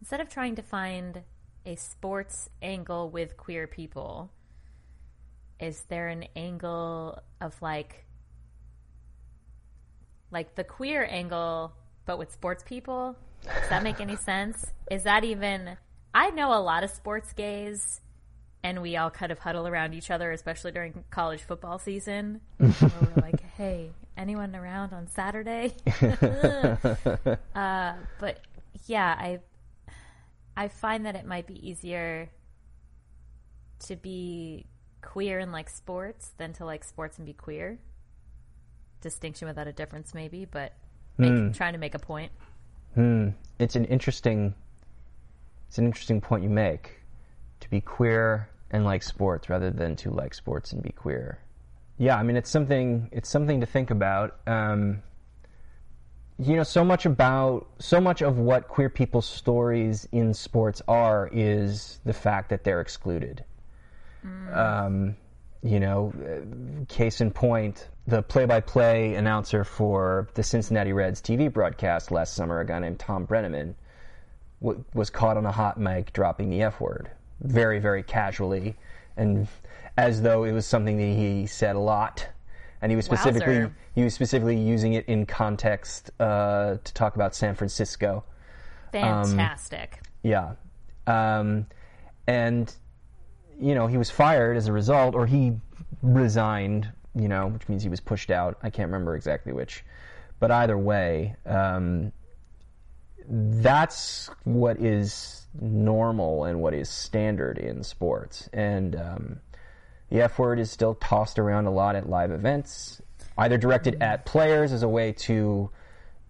[0.00, 1.22] instead of trying to find
[1.64, 4.30] a sports angle with queer people,
[5.60, 8.04] is there an angle of like
[10.32, 11.72] like the queer angle
[12.04, 13.16] but with sports people?
[13.44, 14.72] Does that make any sense?
[14.90, 15.76] Is that even
[16.14, 18.00] I know a lot of sports gays
[18.64, 22.40] and we all kind of huddle around each other, especially during college football season.
[22.58, 25.72] where we're like, "Hey, anyone around on Saturday?"
[27.54, 28.40] uh, but
[28.86, 29.40] yeah, I
[30.56, 32.30] I find that it might be easier
[33.86, 34.66] to be
[35.00, 37.78] queer and like sports than to like sports and be queer.
[39.02, 40.72] Distinction without a difference, maybe, but
[41.18, 42.32] make, trying to make a point.
[42.94, 43.30] Hmm.
[43.58, 44.54] It's an interesting.
[45.68, 47.00] It's an interesting point you make.
[47.60, 51.38] To be queer and like sports, rather than to like sports and be queer.
[51.98, 53.10] Yeah, I mean it's something.
[53.12, 54.38] It's something to think about.
[54.46, 55.02] Um,
[56.38, 61.28] you know, so much about so much of what queer people's stories in sports are
[61.32, 63.44] is the fact that they're excluded.
[64.52, 65.16] Um,
[65.62, 66.12] you know,
[66.88, 72.66] case in point, the play-by-play announcer for the Cincinnati Reds TV broadcast last summer, a
[72.66, 73.74] guy named Thom Brennaman,
[74.60, 77.10] w- was caught on a hot mic dropping the F word
[77.40, 78.76] very, very casually,
[79.16, 79.46] and
[79.96, 82.26] as though it was something that he said a lot,
[82.80, 83.76] and he was specifically Wowzer.
[83.94, 88.24] he was specifically using it in context uh, to talk about San Francisco.
[88.90, 90.00] Fantastic.
[90.22, 90.54] Yeah.
[91.06, 91.66] Um,
[92.26, 92.72] and,
[93.62, 95.52] you know, he was fired as a result, or he
[96.02, 98.58] resigned, you know, which means he was pushed out.
[98.62, 99.84] I can't remember exactly which.
[100.40, 102.12] But either way, um,
[103.28, 108.48] that's what is normal and what is standard in sports.
[108.52, 109.40] And um,
[110.10, 113.00] the F word is still tossed around a lot at live events,
[113.38, 115.70] either directed at players as a way to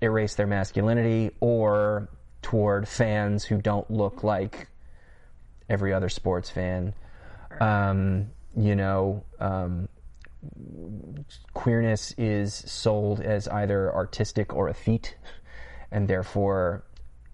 [0.02, 2.08] erase their masculinity or
[2.42, 4.68] toward fans who don't look like
[5.70, 6.92] every other sports fan.
[7.60, 9.88] Um, you know, um,
[11.54, 15.16] queerness is sold as either artistic or effete,
[15.90, 16.84] and therefore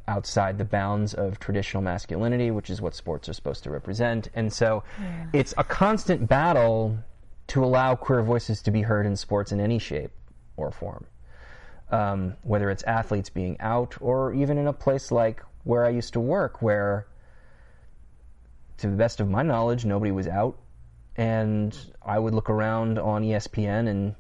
[0.07, 4.29] outside the bounds of traditional masculinity, which is what sports are supposed to represent.
[4.35, 4.83] And so
[5.33, 6.99] it's a constant battle
[7.49, 10.11] to allow queer voices to be heard in sports in any shape
[10.57, 11.07] or form.
[11.91, 16.13] Um, whether it's athletes being out or even in a place like where I used
[16.15, 17.07] to work, where,
[18.79, 20.59] to the best of my knowledge, nobody was out.
[21.17, 24.15] And I would look around on ESPN and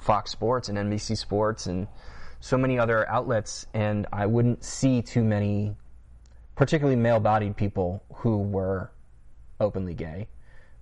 [0.00, 1.88] Fox Sports and NBC Sports and
[2.40, 5.76] so many other outlets, and I wouldn't see too many,
[6.56, 8.90] particularly male bodied people who were
[9.60, 10.28] openly gay.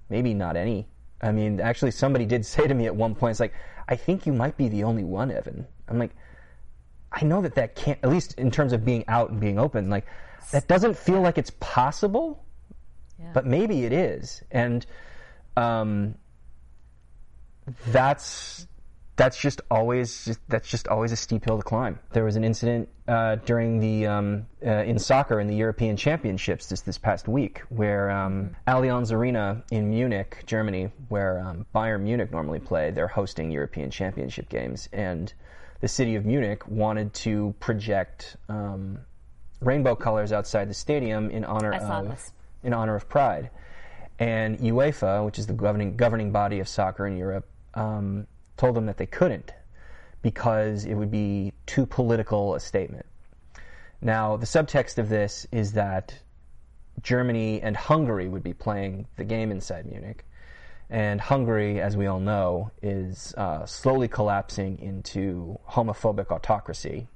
[0.09, 0.89] Maybe not any.
[1.21, 3.55] I mean, actually, somebody did say to me at one point, it's like,
[3.89, 5.67] I think you might be the only one, Evan.
[5.89, 6.15] I'm like,
[7.11, 9.91] I know that that can't, at least in terms of being out and being open,
[9.91, 10.07] like,
[10.53, 12.45] that doesn't feel like it's possible,
[13.19, 13.31] Yeah.
[13.33, 14.43] but maybe it is.
[14.51, 14.87] And
[15.57, 16.15] um,
[17.89, 18.67] that's
[19.17, 21.99] that's just always just, that's just always a steep hill to climb.
[22.13, 26.69] There was an incident uh, during the um, uh, in soccer in the European Championships
[26.69, 32.31] just this past week where um, Allianz Arena in Munich, Germany, where um, Bayern Munich
[32.31, 35.35] normally play, they're hosting European Championship games, and
[35.81, 39.01] the city of Munich wanted to project um,
[39.61, 42.33] rainbow colors outside the stadium in honor I saw of this.
[42.63, 43.51] In honor of Pride.
[44.19, 48.87] And UEFA, which is the governing governing body of soccer in Europe, um, told them
[48.87, 49.53] that they couldn't
[50.23, 53.07] because it would be too political a statement.
[54.01, 56.19] Now, the subtext of this is that
[57.03, 60.25] Germany and Hungary would be playing the game inside Munich.
[60.91, 67.09] And Hungary, as we all know, is uh, slowly collapsing into homophobic autocracy.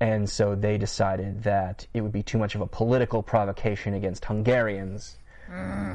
[0.00, 4.24] And so they decided that it would be too much of a political provocation against
[4.24, 5.16] Hungarians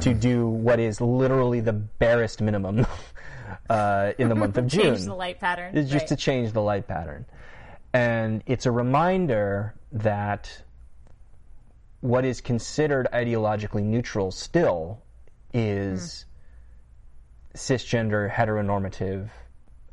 [0.01, 2.88] to do what is literally the barest minimum
[3.70, 4.95] uh, in the month of June.
[4.95, 5.78] Change the light pattern.
[5.78, 6.08] It's just Right.
[6.10, 7.26] to change the light pattern.
[7.93, 10.64] And it's a reminder that
[12.01, 15.04] what is considered ideologically neutral still
[15.54, 16.26] is
[17.56, 19.30] cisgender heteronormative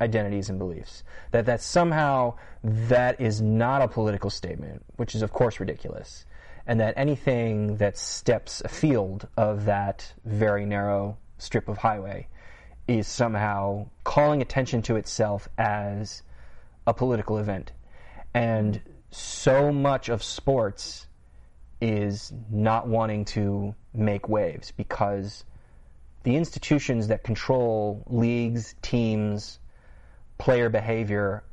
[0.01, 1.03] identities and beliefs.
[1.30, 6.24] That that somehow that is not a political statement which is of course ridiculous.
[6.66, 12.28] And that anything that steps afield of that very narrow strip of highway
[12.86, 16.22] is somehow calling attention to itself as
[16.86, 17.72] a political event.
[18.34, 18.80] And
[19.11, 21.07] so much of sports
[21.80, 25.44] is not wanting to make waves because
[26.22, 29.59] the institutions that control leagues, teams,
[30.41, 31.45] player behavior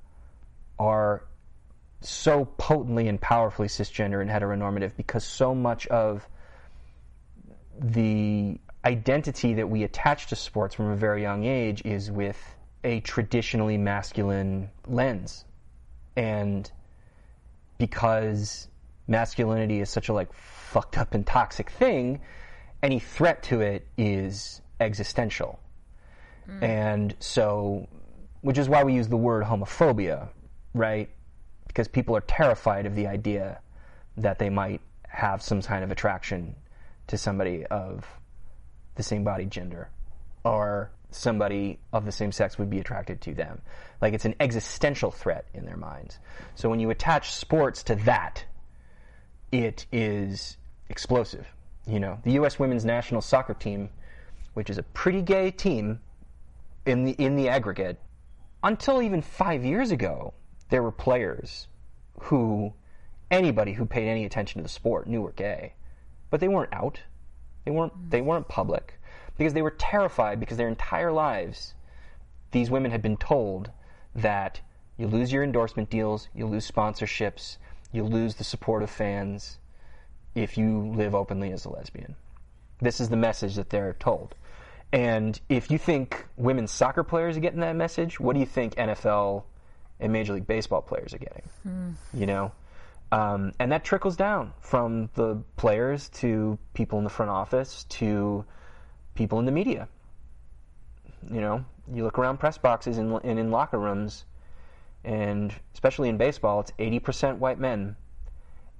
[0.79, 1.23] are
[2.01, 6.27] so potently and powerfully cisgender and heteronormative because so much of
[7.79, 12.39] the identity that we attach to sports from a very young age is with
[12.83, 15.43] a traditionally masculine lens.
[16.15, 16.71] And
[17.77, 18.67] because
[19.07, 22.21] masculinity is such a like fucked up and toxic thing,
[22.81, 25.59] any threat to it is existential.
[26.49, 26.63] Mm.
[26.63, 27.87] And so,
[28.47, 30.29] which is why we use the word homophobia,
[30.73, 31.09] right?
[31.67, 33.59] Because people are terrified of the idea
[34.15, 34.79] that they might
[35.09, 36.55] have some kind of attraction
[37.07, 38.07] to somebody of
[38.95, 39.89] the same body gender
[40.45, 43.61] or somebody of the same sex would be attracted to them.
[43.99, 46.17] Like it's an existential threat in their minds.
[46.55, 48.45] So when you attach sports to that,
[49.51, 50.55] it is
[50.87, 51.47] explosive.
[51.85, 52.57] You know, the U.S.
[52.57, 53.89] women's national soccer team,
[54.53, 55.99] which is a pretty gay team
[56.85, 57.99] in the in the aggregate,
[58.63, 60.33] until even five years ago,
[60.69, 61.67] there were players
[62.19, 62.73] who
[63.29, 65.73] anybody who paid any attention to the sport knew were gay,
[66.29, 67.01] but they weren't out.
[67.65, 68.99] They weren't they weren't public
[69.37, 71.73] because they were terrified because their entire lives
[72.51, 73.71] these women had been told
[74.15, 74.61] that
[74.97, 77.57] you lose your endorsement deals, you lose sponsorships,
[77.91, 79.59] you lose the support of fans
[80.33, 82.15] if you live openly as a lesbian.
[82.79, 84.35] This is the message that they're told.
[84.93, 88.75] And if you think women's soccer players are getting that message, what do you think
[88.75, 89.43] NFL
[89.99, 91.43] and Major League Baseball players are getting?
[92.13, 92.51] You know?
[93.11, 98.45] Um, and that trickles down from the players to people in the front office to
[99.15, 99.87] people in the media.
[101.29, 104.25] You know, you look around press boxes and, and in locker rooms,
[105.03, 107.95] and especially in baseball, it's 80% white men,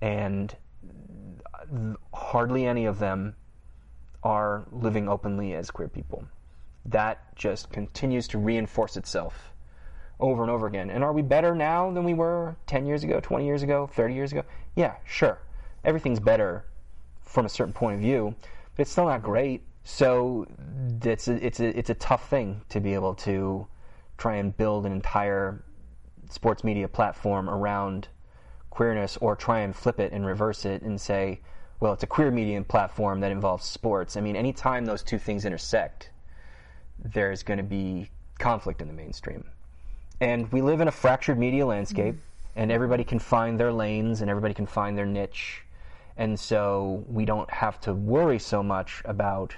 [0.02, 0.56] and
[2.14, 3.36] hardly any of them
[4.24, 6.26] are living openly as queer people.
[6.86, 9.54] That just continues to reinforce itself
[10.20, 10.90] over and over again.
[10.90, 14.14] And are we better now than we were 10 years ago, 20 years ago, 30
[14.14, 14.44] years ago?
[14.76, 15.40] Yeah, sure.
[15.84, 16.66] Everything's better
[17.24, 18.36] from a certain point of view,
[18.76, 19.64] but it's still not great.
[19.84, 20.48] So
[21.04, 23.68] it's a, it's a, it's a tough thing to be able to
[24.18, 25.64] try and build an entire
[26.30, 28.08] sports media platform around
[28.70, 31.42] queerness or try and flip it and reverse it and say,
[31.80, 34.18] well, it's a queer medium platform that involves sports.
[34.18, 36.10] I mean, anytime those two things intersect,
[37.04, 38.10] there's going to be
[38.40, 39.44] conflict in the mainstream.
[40.20, 42.60] And we live in a fractured media landscape, mm-hmm.
[42.60, 45.64] and everybody can find their lanes and everybody can find their niche.
[46.18, 49.56] And so we don't have to worry so much about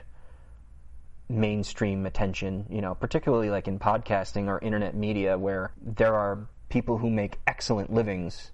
[1.30, 6.98] mainstream attention, you know, particularly like in podcasting or internet media where there are people
[6.98, 8.52] who make excellent livings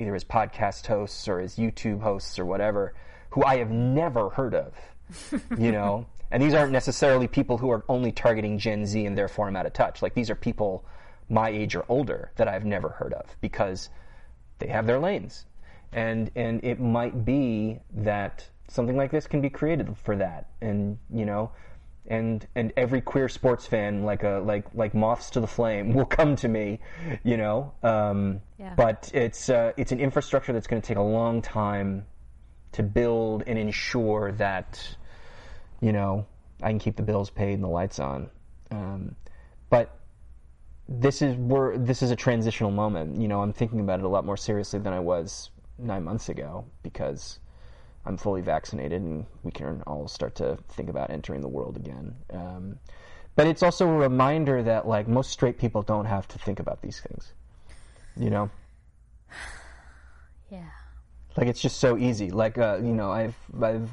[0.00, 2.94] either as podcast hosts or as YouTube hosts or whatever
[3.30, 4.74] who I have never heard of,
[5.56, 6.06] you know.
[6.32, 9.66] And these aren't necessarily people who are only targeting Gen Z and therefore I'm out
[9.66, 10.02] of touch.
[10.02, 10.84] Like these are people
[11.28, 13.88] my age or older that I've never heard of because
[14.58, 15.46] they have their lanes.
[15.92, 20.50] And and it might be that something like this can be created for that.
[20.60, 21.50] And you know,
[22.10, 26.04] and and every queer sports fan like a like like moths to the flame will
[26.04, 26.80] come to me,
[27.22, 27.72] you know.
[27.82, 28.74] Um, Yeah.
[28.76, 32.04] But it's uh, it's an infrastructure that's going to take a long time
[32.72, 34.96] to build and ensure that
[35.80, 36.26] you know
[36.62, 38.28] I can keep the bills paid and the lights on.
[38.70, 39.16] Um,
[39.70, 39.96] but
[40.88, 43.20] this is we're this is a transitional moment.
[43.20, 46.28] You know, I'm thinking about it a lot more seriously than I was nine months
[46.28, 47.38] ago because
[48.06, 52.14] I'm fully vaccinated and we can all start to think about entering the world again.
[52.32, 52.78] Um,
[53.36, 56.82] but it's also a reminder that like most straight people don't have to think about
[56.82, 57.32] these things.
[58.16, 58.50] You know,
[60.50, 60.64] Yeah.
[61.36, 62.30] like it's just so easy.
[62.30, 63.90] Like uh, you know, I've I've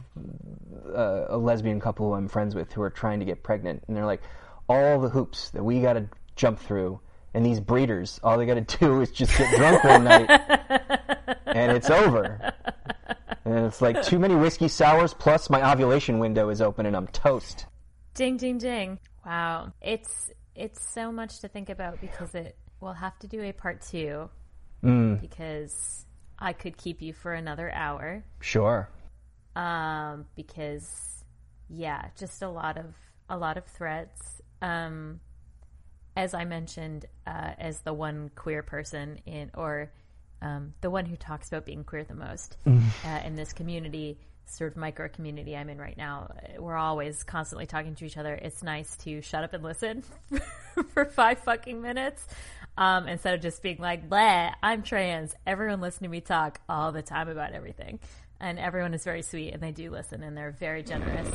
[0.95, 3.95] uh, a lesbian couple who I'm friends with who are trying to get pregnant, and
[3.95, 4.22] they're like,
[4.68, 6.99] all the hoops that we got to jump through,
[7.36, 10.30] and these breeders, all they got to do is just get drunk one night,
[11.45, 12.53] and it's over.
[13.45, 17.07] And it's like too many whiskey sours, plus my ovulation window is open, and I'm
[17.07, 17.65] toast.
[18.13, 18.99] Ding ding ding.
[19.25, 19.73] Wow.
[19.82, 23.82] It's it's so much to think about because it we'll have to do a part
[23.82, 24.30] 2
[25.21, 26.05] because
[26.39, 28.23] I could keep you for another hour.
[28.39, 28.89] Sure.
[29.55, 31.23] Um because
[31.69, 32.95] yeah, just a lot of
[33.30, 34.41] a lot of threats.
[34.61, 35.19] Um
[36.15, 39.91] as I mentioned, uh, as the one queer person in, or
[40.42, 44.72] um, the one who talks about being queer the most uh, in this community, sort
[44.72, 48.34] of micro community I'm in right now, we're always constantly talking to each other.
[48.34, 50.04] It's nice to shut up and listen
[50.94, 52.26] for five fucking minutes
[52.78, 55.36] um, instead of just being like, blah, I'm trans.
[55.46, 58.00] Everyone listen to me talk all the time about everything.
[58.40, 61.28] And everyone is very sweet and they do listen and they're very generous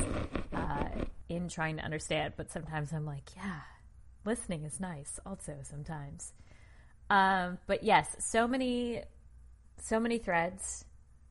[0.53, 0.87] uh,
[1.27, 2.33] in trying to understand.
[2.37, 3.59] But sometimes I'm like, yeah,
[4.25, 6.31] listening is nice also sometimes.
[7.13, 9.03] Um, but yes, so many,
[9.77, 10.83] so many threads.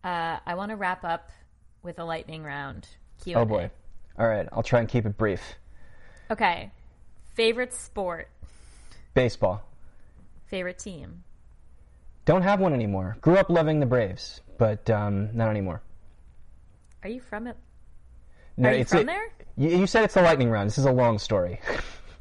[0.05, 1.31] Uh, I want to wrap up
[1.83, 2.87] with a lightning round.
[3.25, 3.39] Q&A.
[3.41, 3.69] Oh boy.
[4.17, 5.41] All right, I'll try and keep it brief.
[6.31, 6.71] Okay.
[7.35, 8.29] Favorite sport.
[9.15, 9.65] Baseball.
[10.47, 11.25] Favorite team.
[12.27, 13.17] Don't have one anymore.
[13.21, 15.83] Grew up loving the Braves, but um, not anymore.
[17.03, 17.57] Are you from it?
[18.57, 19.33] No, Are you it's from it- there?
[19.57, 20.69] You, you said it's the lightning round.
[20.69, 21.59] This is a long story.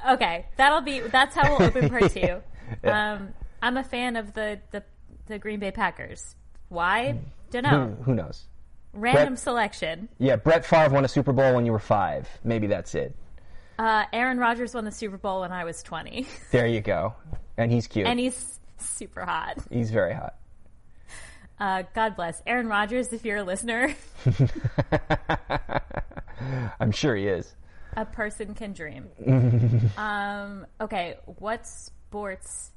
[0.08, 0.98] Okay, that'll be.
[1.00, 2.42] That's how we'll open part two.
[2.82, 3.12] Yeah.
[3.12, 3.32] Um,
[3.62, 4.82] I'm a fan of the the,
[5.26, 6.34] the Green Bay Packers.
[6.68, 7.18] Why?
[7.50, 7.96] Don't who, know.
[8.02, 8.44] who knows?
[8.92, 10.08] Random Brett- selection.
[10.18, 12.28] Yeah, Brett Favre won a Super Bowl when you were five.
[12.44, 13.14] Maybe that's it.
[13.78, 17.14] Uh, Aaron Rodgers won the Super Bowl when I was 20, There you go.
[17.56, 18.06] And he's cute.
[18.06, 19.56] and he's super hot.
[19.70, 20.34] he's very hot.
[21.58, 23.12] Uh, God bless Aaron Rodgers.
[23.12, 23.94] If you're a listener,
[26.80, 27.54] I'm sure he is.
[27.96, 29.08] a person can dream.
[29.96, 32.72] um, okay, what sports?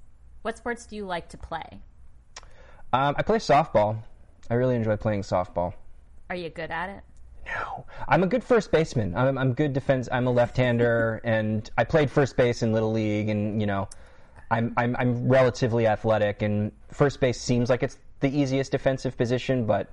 [0.46, 1.82] What sports do you like to play?
[2.93, 3.98] Um, I play softball.
[4.48, 5.74] I really enjoy playing softball.
[6.30, 7.02] Are you good at it?
[7.48, 9.16] No, I'm a good first baseman.
[9.16, 10.08] I'm, I'm good defense.
[10.12, 13.89] I'm a left-hander, and I played first base in little league, and you know,
[14.52, 19.66] I'm I'm I'm relatively athletic, and first base seems like it's the easiest defensive position,
[19.66, 19.89] but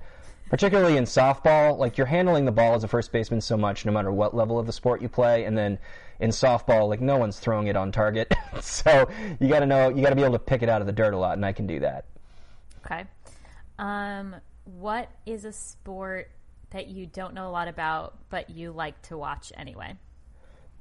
[0.51, 3.91] particularly in softball, like you're handling the ball as a first baseman so much, no
[3.91, 5.79] matter what level of the sport you play, and then
[6.23, 9.09] in softball, like no one's throwing it on target, so
[9.41, 10.93] you got to know, you got to be able to pick it out of the
[10.93, 12.05] dirt a lot, and I can do that.
[12.85, 13.03] Okay.
[13.77, 16.31] Um, what is a sport
[16.69, 19.97] that you don't know a lot about, but you like to watch anyway?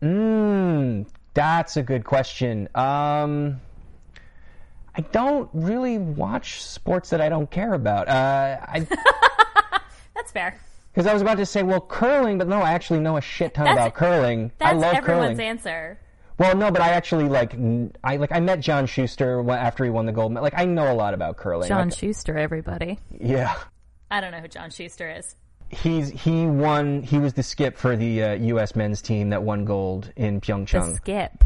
[0.01, 2.69] Mmm, that's a good question.
[2.77, 3.61] Um,
[4.95, 8.09] I don't really watch sports that I don't care about.
[8.09, 8.87] Uh, I.
[10.15, 10.61] That's fair.
[10.93, 13.55] Because I was about to say, well, curling, but no, I actually know a shit
[13.55, 14.53] ton That's- about curling.
[14.59, 15.41] That's I love everyone's curling.
[15.41, 15.99] answer.
[16.39, 17.55] Well, no, but I actually like
[18.03, 20.43] I like I met John Shuster after he won the gold medal.
[20.43, 21.69] Like I know a lot about curling.
[21.69, 22.99] John Like, Shuster, everybody.
[23.11, 23.55] yeah,
[24.11, 25.37] I don't know who John Shuster is.
[25.69, 27.03] he's he won.
[27.03, 28.75] He was the skip for the uh, U.S.
[28.75, 30.67] men's team that won gold in Pyeongchang.
[30.67, 30.97] The Pyeongchang.
[30.97, 31.45] skip.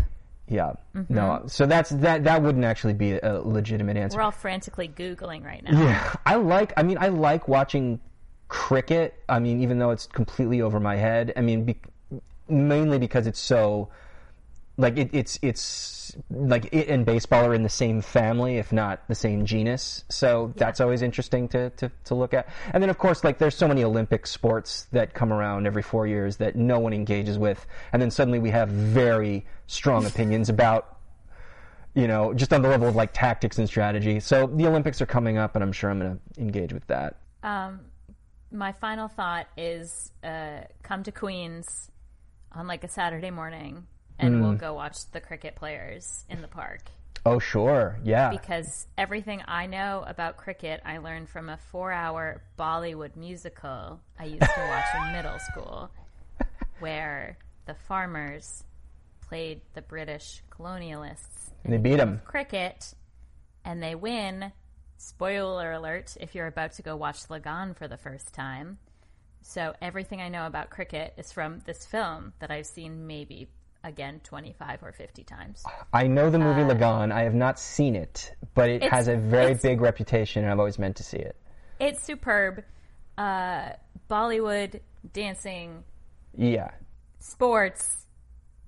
[0.49, 0.73] yeah,
[1.09, 2.25] no, so that's that.
[2.25, 4.17] That wouldn't actually be a legitimate answer.
[4.19, 5.79] We're all frantically Googling right now.
[5.83, 6.73] Yeah, I like.
[6.77, 8.01] I mean, I like watching
[8.49, 9.15] cricket.
[9.29, 11.33] I mean, even though it's completely over my head.
[11.37, 11.77] I mean, be,
[12.49, 13.89] mainly because it's so
[14.79, 19.07] like it, it's it's like it and baseball are in the same family, if not
[19.09, 20.05] the same genus.
[20.09, 22.49] So that's always interesting to, to to look at.
[22.73, 26.07] And then, of course, like there's so many Olympic sports that come around every four
[26.07, 30.93] years that no one engages with, and then suddenly we have very strong opinions about
[31.95, 34.21] you know, just on the level of like tactics and strategy.
[34.21, 37.17] So the Olympics are coming up, and I'm sure I'm going to engage with that.
[37.43, 37.81] Um,
[38.51, 41.91] my final thought is uh, come to Queens
[42.53, 43.87] on like a Saturday morning
[44.19, 46.81] and we'll go watch the cricket players in the park.
[47.27, 52.41] Oh, sure, yeah, Because everything I know about cricket, I learned from a four hour
[52.57, 55.91] Bollywood musical I used to watch in middle school,
[56.79, 57.37] where
[57.67, 58.63] the farmers
[59.29, 62.21] played the British colonialists and they beat them.
[62.25, 62.95] cricket
[63.65, 64.53] and they win.
[64.99, 68.79] Spoiler alert if you're about to go watch Lagaan for the first time.
[69.43, 73.49] So everything I know about cricket is from this film that I've seen maybe
[73.85, 75.63] again 25 or 50 times.
[75.93, 77.13] I know the movie Lagaan.
[77.13, 80.59] I have not seen it, but it Uh, has a very big reputation, and I've
[80.59, 81.37] always meant to see it.
[81.79, 82.65] It's superb.
[83.17, 83.71] Uh,
[84.11, 84.81] Bollywood,
[85.13, 85.85] dancing,
[86.37, 86.71] Yeah,
[87.21, 88.07] sports,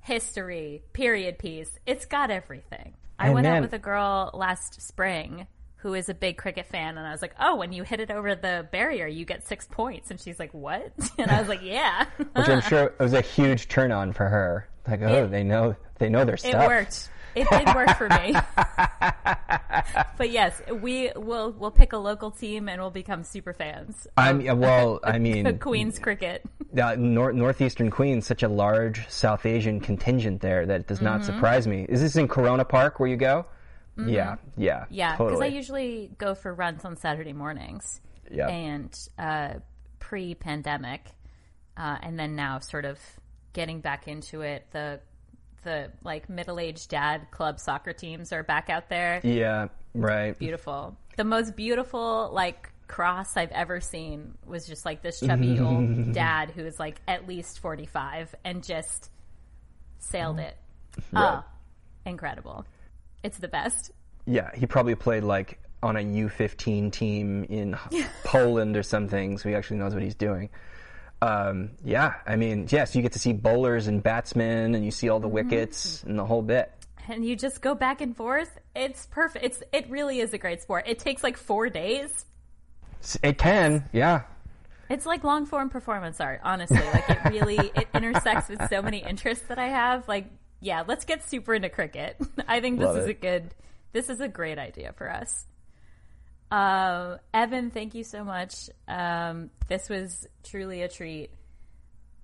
[0.01, 1.71] history, period piece.
[1.87, 2.95] It's got everything.
[3.19, 5.47] I And went out with a girl last spring
[5.79, 8.11] who is a big cricket fan, and I was like, "Oh, when you hit it
[8.11, 11.63] over the barrier, you get six points." And she's like, "What?" And I was like,
[11.63, 14.69] "Yeah, which I'm sure it was a huge turn on for her.
[14.87, 17.11] Like, oh, they know they know their stuff." it worked.
[17.35, 18.35] It did work for me."
[20.19, 24.07] but yes, we will we'll pick a local team and we'll become super fans.
[24.17, 25.01] I'm well.
[25.05, 26.43] I mean, Queens cricket.
[26.81, 31.21] uh, nor- northeastern Queens, such a large South Asian contingent there that it does not
[31.21, 31.33] Mm-hmm.
[31.33, 31.87] surprise me.
[31.89, 33.47] Is this in Corona Park where you go?
[34.07, 35.47] Yeah, yeah, Yeah, because totally.
[35.47, 38.01] I usually go for runs on Saturday mornings.
[38.31, 38.49] Yeah.
[38.49, 39.55] And uh,
[39.99, 41.05] pre pandemic,
[41.77, 42.99] uh, and then now sort of
[43.53, 45.01] getting back into it, the
[45.65, 49.21] the like middle aged dad club soccer teams are back out there.
[49.25, 50.39] yeah, right.
[50.39, 50.97] Beautiful.
[51.17, 56.51] The most beautiful like cross I've ever seen was just like this chubby old dad
[56.51, 59.11] who is like at least forty five and just
[59.99, 60.57] sailed it.
[61.13, 61.43] Right.
[61.43, 61.45] Oh,
[62.07, 62.65] incredible.
[63.29, 63.91] It's the best.
[64.25, 67.77] Yeah, he probably played like on a U15 team in
[68.25, 70.49] Poland or something, so he actually knows what he's doing.
[71.21, 75.11] Um, yeah, I mean, yes, you get to see bowlers and batsmen, and you see
[75.11, 76.73] all the wickets and the whole bit.
[77.07, 78.59] and you just go back and forth.
[78.75, 79.45] It's perfect.
[79.45, 80.85] It's it really is a great sport.
[80.89, 82.25] It takes like four days.
[83.23, 84.23] It can, yeah.
[84.89, 86.79] It's like long form performance art, honestly.
[86.79, 90.09] Like it really it intersects with so many interests that I have.
[90.09, 90.31] Like,
[90.61, 92.17] yeah, let's get super into cricket.
[92.49, 93.11] I think this Love is it.
[93.11, 93.55] a good
[93.93, 95.47] this is a great idea for us.
[96.51, 98.71] Um, Evan, thank you so much.
[98.87, 101.31] Um, this was truly a treat.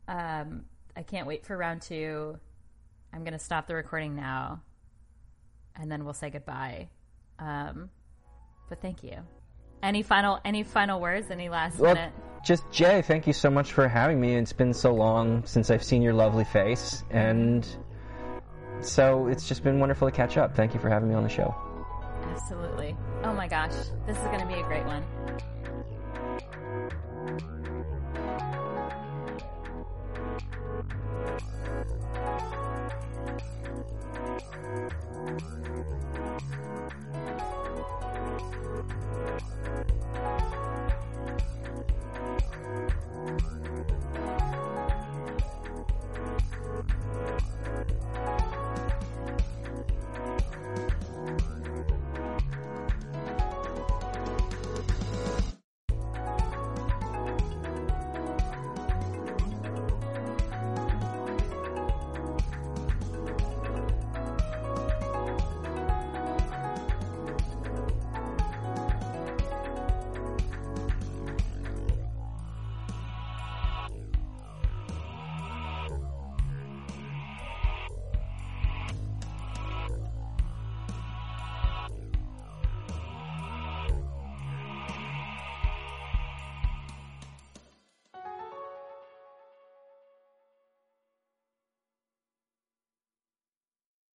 [0.09, 0.65] Um,
[0.97, 2.39] I can't wait for round two.
[3.13, 4.63] I'm going to stop the recording now,
[5.77, 6.89] and then we'll say goodbye.
[7.39, 7.91] Um,
[8.69, 9.17] but thank you.
[9.83, 11.31] Any final any final words?
[11.31, 12.13] Any last Well, minute?
[12.45, 14.35] just Jaye, thank you so much for having me.
[14.37, 17.67] It's been so long since I've seen your lovely face, and
[18.81, 20.55] so it's just been wonderful to catch up.
[20.55, 21.55] Thank you for having me on the show.
[22.31, 22.97] Absolutely.
[23.23, 23.73] Oh my gosh,
[24.07, 25.05] this is going to be a great one.